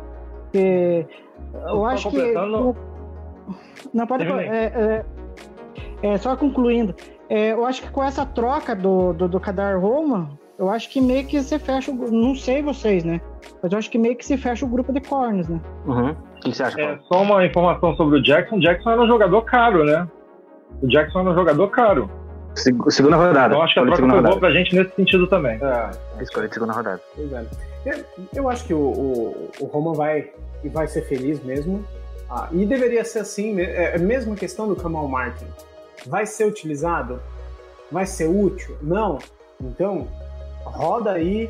[0.56, 1.06] Porque
[1.68, 2.18] eu acho que.
[2.18, 2.76] O,
[3.93, 4.24] não, pode.
[4.24, 5.06] É, é,
[6.01, 6.95] é, só concluindo.
[7.30, 11.01] É, eu acho que com essa troca do, do, do Kadar Roma, eu acho que
[11.01, 12.12] meio que você fecha o.
[12.12, 13.20] Não sei vocês, né?
[13.62, 15.60] Mas eu acho que meio que se fecha o grupo de corners, né?
[15.86, 16.16] Uhum
[16.51, 16.82] que você acha?
[16.82, 18.58] É, só uma informação sobre o Jackson.
[18.58, 20.08] O Jackson era um jogador caro, né?
[20.82, 22.10] O Jackson era um jogador caro.
[22.56, 23.53] Segunda rodada.
[23.53, 25.60] Então acho que a troca foi boa pra gente nesse sentido também.
[25.62, 27.01] É, escolha de segunda rodada.
[27.86, 28.03] É.
[28.34, 30.32] Eu acho que o, o, o Roman vai,
[30.66, 31.86] vai ser feliz mesmo.
[32.30, 35.45] Ah, e deveria ser assim, é a é mesma questão do Kamal Martin.
[36.06, 37.22] Vai ser utilizado?
[37.91, 38.76] Vai ser útil?
[38.82, 39.20] Não.
[39.62, 40.08] Então,
[40.64, 41.49] roda aí,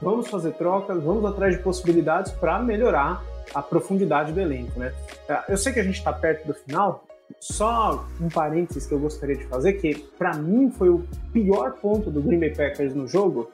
[0.00, 3.22] vamos fazer trocas, vamos atrás de possibilidades para melhorar
[3.54, 4.92] a profundidade do elenco, né?
[5.28, 7.04] É, eu sei que a gente está perto do final,
[7.40, 12.10] só um parênteses que eu gostaria de fazer, que para mim foi o pior ponto
[12.10, 13.50] do Green Bay Packers no jogo,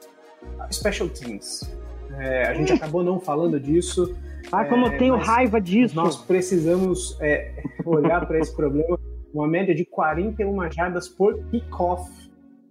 [0.71, 1.61] Special Teams.
[2.17, 4.15] É, a gente acabou não falando disso.
[4.51, 5.95] Ah, como é, eu tenho raiva disso!
[5.95, 8.99] Nós precisamos é, olhar para esse problema.
[9.33, 12.09] Uma média de 41 jardas por kickoff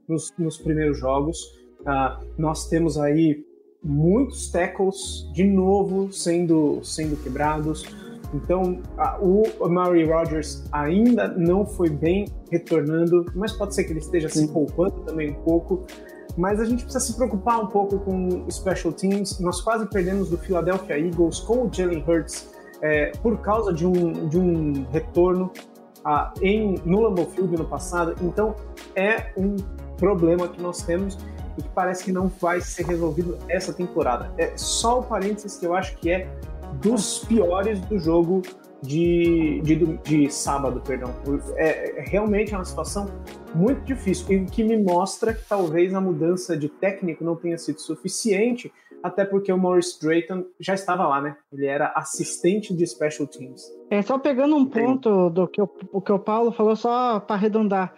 [0.08, 1.38] nos, nos primeiros jogos.
[1.80, 3.44] Uh, nós temos aí
[3.82, 7.84] muitos tackles de novo sendo, sendo quebrados.
[8.34, 14.00] Então, a, o Murray Rogers ainda não foi bem retornando, mas pode ser que ele
[14.00, 15.84] esteja se poupando também um pouco.
[16.36, 19.38] Mas a gente precisa se preocupar um pouco com special teams.
[19.38, 24.28] Nós quase perdemos do Philadelphia Eagles com o Jalen Hurts é, por causa de um,
[24.28, 25.52] de um retorno
[26.04, 28.16] a, em, no Lambeau Field no passado.
[28.20, 28.56] Então,
[28.96, 29.56] é um
[29.96, 31.16] problema que nós temos
[31.56, 34.32] e que parece que não vai ser resolvido essa temporada.
[34.36, 36.28] É só o parênteses que eu acho que é
[36.84, 38.42] dos piores do jogo
[38.82, 41.10] de, de, de sábado, perdão.
[41.56, 43.06] É, é, realmente é uma situação
[43.54, 47.80] muito difícil e que me mostra que talvez a mudança de técnico não tenha sido
[47.80, 48.70] suficiente,
[49.02, 51.36] até porque o Maurice Drayton já estava lá, né?
[51.52, 53.62] Ele era assistente de special teams.
[53.90, 57.36] É só pegando um ponto do que o, o que o Paulo falou, só para
[57.36, 57.94] arredondar.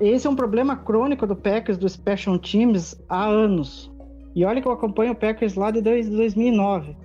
[0.00, 3.92] Esse é um problema crônico do Packers, do Special Teams, há anos.
[4.34, 7.03] E olha que eu acompanho o Packers lá de 2009.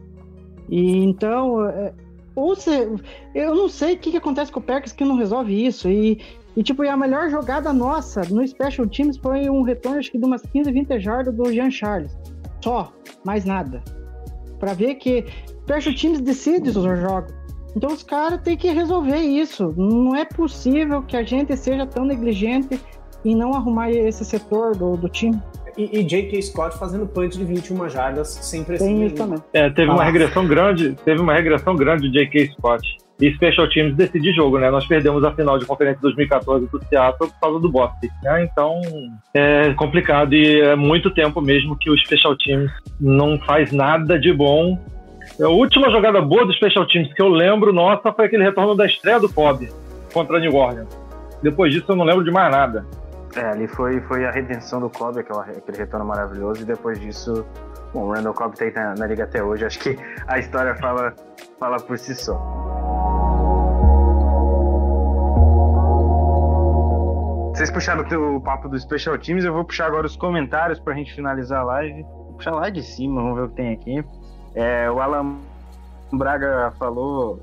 [0.70, 1.94] E então, é,
[2.36, 2.72] ou se,
[3.36, 5.90] eu não sei o que, que acontece com o Packers que não resolve isso.
[5.90, 6.22] E,
[6.56, 10.26] e tipo, a melhor jogada nossa no Special Teams foi um retorno, acho que de
[10.26, 12.18] umas 15, 20 jardas do Jean Charles.
[12.62, 12.94] Só,
[13.26, 13.84] mais nada.
[14.60, 15.26] Para ver que
[15.64, 17.34] Special Teams decide os jogos.
[17.76, 19.74] Então os caras têm que resolver isso.
[19.78, 22.80] Não é possível que a gente seja tão negligente
[23.24, 25.42] em não arrumar esse setor do, do time.
[25.80, 26.42] E, e J.K.
[26.42, 28.86] Scott fazendo punch de 21 jardas sem pressão.
[28.86, 29.40] Tem isso também.
[29.54, 32.52] É, teve uma regressão grande, teve uma regressão grande de J.K.
[32.52, 32.98] Scott.
[33.22, 34.70] E Special Teams decidir jogo, né?
[34.72, 38.44] Nós perdemos a final de conferência 2014 do Seattle por causa do Boston, né?
[38.46, 38.80] Então
[39.34, 44.32] é complicado e é muito tempo mesmo que o Special Teams não faz nada de
[44.32, 44.80] bom
[45.42, 48.86] a última jogada boa do Special Teams que eu lembro, nossa, foi aquele retorno da
[48.86, 49.70] estreia do Cobb
[50.12, 50.88] contra a New Orleans.
[51.42, 52.86] Depois disso eu não lembro de mais nada.
[53.40, 57.46] É, ali foi, foi a redenção do aquela, aquele retorno maravilhoso, e depois disso,
[57.94, 60.76] bom, o Randall Cobb tá aí na, na, liga até hoje, acho que a história
[60.76, 61.16] fala,
[61.58, 62.36] fala por si só.
[67.56, 68.04] Vocês puxaram
[68.36, 71.64] o papo do Special Teams, eu vou puxar agora os comentários pra gente finalizar a
[71.64, 72.04] live.
[72.04, 74.06] Vou puxar lá de cima, vamos ver o que tem aqui.
[74.54, 75.38] É, o Alan
[76.12, 77.40] Braga falou,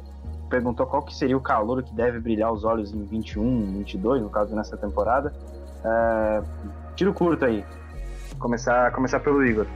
[0.51, 4.28] perguntou qual que seria o calor que deve brilhar os olhos em 21, 22, no
[4.28, 5.32] caso nessa temporada.
[5.87, 6.43] É,
[6.97, 7.64] tiro curto aí.
[8.39, 9.66] Começar, começar pelo Igor.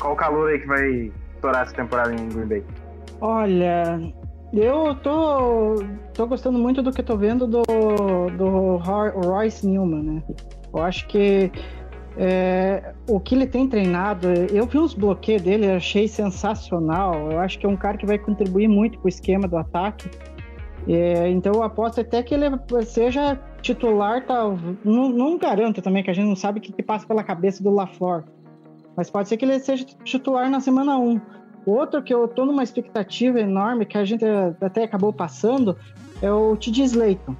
[0.00, 2.64] Qual o calor aí que vai estourar essa temporada em Green Bay?
[3.20, 4.12] Olha,
[4.52, 5.76] eu tô,
[6.12, 7.62] tô gostando muito do que tô vendo do,
[8.36, 10.22] do Royce Newman, né?
[10.74, 11.52] Eu acho que
[12.16, 17.30] é, o que ele tem treinado, eu vi os bloqueios dele, achei sensacional.
[17.30, 20.10] Eu acho que é um cara que vai contribuir muito com o esquema do ataque.
[20.88, 22.46] É, então eu aposto até que ele
[22.84, 24.42] seja titular, tá,
[24.84, 27.62] não, não garanto também, que a gente não sabe o que, que passa pela cabeça
[27.62, 28.24] do LaFleur.
[28.96, 31.20] Mas pode ser que ele seja titular na semana 1.
[31.64, 34.24] Outro que eu tô numa expectativa enorme, que a gente
[34.60, 35.76] até acabou passando,
[36.20, 36.84] é o T.J.
[36.84, 37.36] Slayton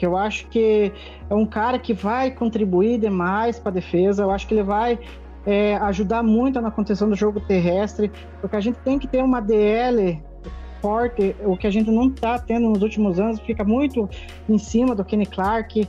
[0.00, 0.90] que eu acho que
[1.28, 4.22] é um cara que vai contribuir demais para a defesa.
[4.22, 4.98] Eu acho que ele vai
[5.44, 9.40] é, ajudar muito na contenção do jogo terrestre, porque a gente tem que ter uma
[9.40, 10.18] DL
[10.80, 14.08] forte, o que a gente não está tendo nos últimos anos, fica muito
[14.48, 15.88] em cima do Kenny Clark,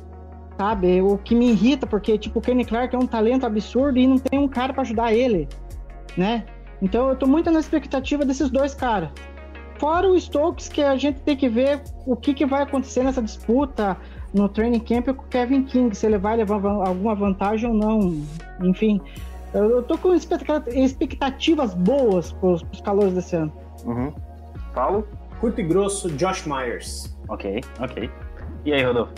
[0.58, 1.02] sabe?
[1.02, 4.18] O que me irrita, porque tipo, o Kenny Clark é um talento absurdo e não
[4.18, 5.48] tem um cara para ajudar ele,
[6.18, 6.46] né?
[6.82, 9.10] Então eu estou muito na expectativa desses dois caras.
[9.78, 13.22] Fora o Stokes, que a gente tem que ver o que, que vai acontecer nessa
[13.22, 13.98] disputa
[14.32, 18.22] no training camp com o Kevin King, se ele vai levar alguma vantagem ou não.
[18.62, 19.02] Enfim,
[19.54, 23.52] eu tô com expectativas boas para os calores desse ano.
[23.86, 24.14] Uhum.
[24.72, 25.08] Paulo?
[25.40, 27.18] Curto e grosso, Josh Myers.
[27.28, 28.10] Ok, ok.
[28.66, 29.14] E aí, Rodolfo?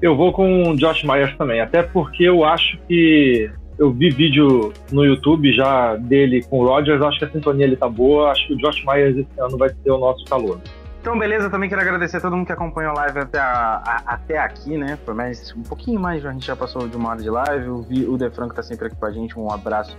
[0.00, 5.04] Eu vou com Josh Myers também, até porque eu acho que eu vi vídeo no
[5.04, 8.54] YouTube já dele com o Rogers, acho que a sintonia ele tá boa, acho que
[8.54, 10.60] o Josh Myers esse ano vai ser o nosso calor.
[11.00, 14.02] Então, beleza, também quero agradecer a todo mundo que acompanhou a live até, a, a,
[14.14, 14.98] até aqui, né?
[15.04, 17.68] Por mais um pouquinho mais, a gente já passou de uma hora de live.
[17.68, 19.98] O, o De Franco tá sempre aqui com a gente, um abraço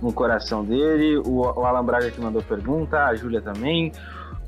[0.00, 1.18] no coração dele.
[1.18, 3.92] O, o Alan Braga que mandou pergunta, a Júlia também.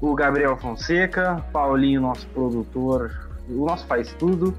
[0.00, 4.54] O Gabriel Fonseca, Paulinho, nosso produtor, o nosso faz tudo.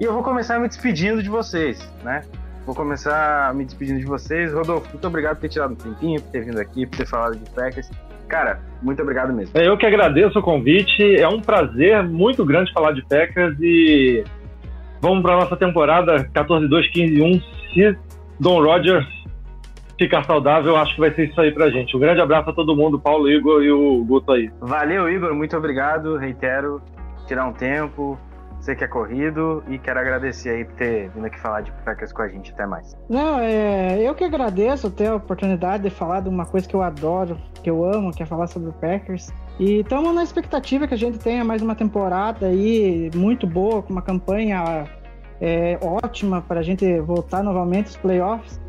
[0.00, 2.22] E eu vou começar me despedindo de vocês, né?
[2.64, 4.52] Vou começar me despedindo de vocês.
[4.54, 7.36] Rodolfo, muito obrigado por ter tirado um tempinho, por ter vindo aqui, por ter falado
[7.36, 7.90] de Packers.
[8.26, 9.58] Cara, muito obrigado mesmo.
[9.58, 11.16] É, eu que agradeço o convite.
[11.16, 14.24] É um prazer muito grande falar de Packers e
[15.00, 17.42] vamos para nossa temporada 14-2, 15-1.
[17.74, 17.96] Se
[18.38, 19.06] Don Rogers
[20.04, 21.96] ficar saudável, acho que vai ser isso aí pra gente.
[21.96, 24.50] Um grande abraço a todo mundo, Paulo, Igor e o Guto aí.
[24.60, 25.34] Valeu, Igor.
[25.34, 26.16] Muito obrigado.
[26.16, 26.80] Reitero,
[27.26, 28.18] tirar um tempo,
[28.60, 32.12] Sei que é corrido e quero agradecer aí por ter vindo aqui falar de Packers
[32.12, 32.52] com a gente.
[32.52, 32.94] Até mais.
[33.08, 36.82] Não, é, eu que agradeço ter a oportunidade de falar de uma coisa que eu
[36.82, 39.32] adoro, que eu amo, que é falar sobre o Packers.
[39.58, 43.94] E estamos na expectativa que a gente tenha mais uma temporada aí muito boa, com
[43.94, 44.84] uma campanha
[45.40, 48.60] é, ótima para a gente voltar novamente aos playoffs.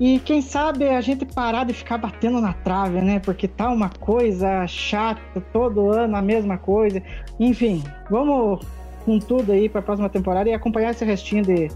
[0.00, 3.18] E quem sabe a gente parar de ficar batendo na trave, né?
[3.18, 7.02] Porque tá uma coisa chata, todo ano a mesma coisa.
[7.38, 8.64] Enfim, vamos
[9.04, 11.68] com tudo aí para a próxima temporada e acompanhar esse restinho de,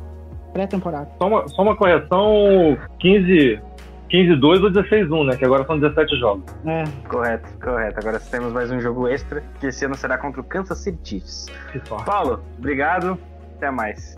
[0.53, 1.09] pré-temporada.
[1.19, 3.61] Só uma, só uma correção: 15,
[4.11, 5.37] 15-2 ou 16-1, né?
[5.37, 6.45] Que agora são 17 jogos.
[6.67, 6.85] É.
[7.09, 7.99] Correto, correto.
[7.99, 11.47] Agora temos mais um jogo extra, que esse ano será contra o Kansas City Chiefs.
[12.05, 13.19] Paulo, obrigado.
[13.57, 14.17] Até mais.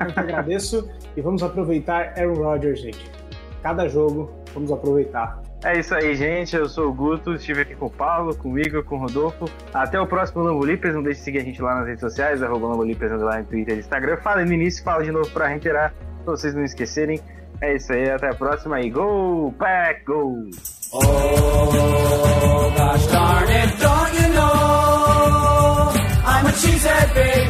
[0.00, 3.21] Eu que agradeço e vamos aproveitar Aaron Rodgers, gente.
[3.62, 5.40] Cada jogo, vamos aproveitar.
[5.64, 6.56] É isso aí, gente.
[6.56, 9.44] Eu sou o Guto, estive aqui com o Paulo, com o Igor, com o Rodolfo.
[9.72, 10.94] Até o próximo Lambolipers.
[10.94, 13.78] Não deixe de seguir a gente lá nas redes sociais, arroba Lambolipers, no Twitter e
[13.78, 14.16] Instagram.
[14.16, 15.94] Fala no início, fala de novo pra reiterar,
[16.24, 17.20] pra vocês não esquecerem.
[17.60, 20.50] É isso aí, até a próxima e Go Pack Go!
[20.92, 20.98] Oh,
[22.76, 25.92] gosh darn it, don't you know?
[26.26, 27.41] I'm a cheesehead baby,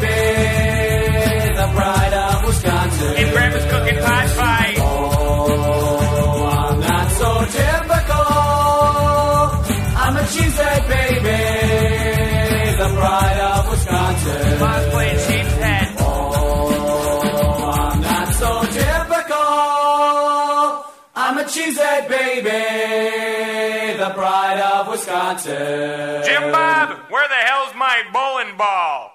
[24.23, 26.23] pride of Wisconsin.
[26.25, 29.11] Jim Bob, where the hell's my bowling ball?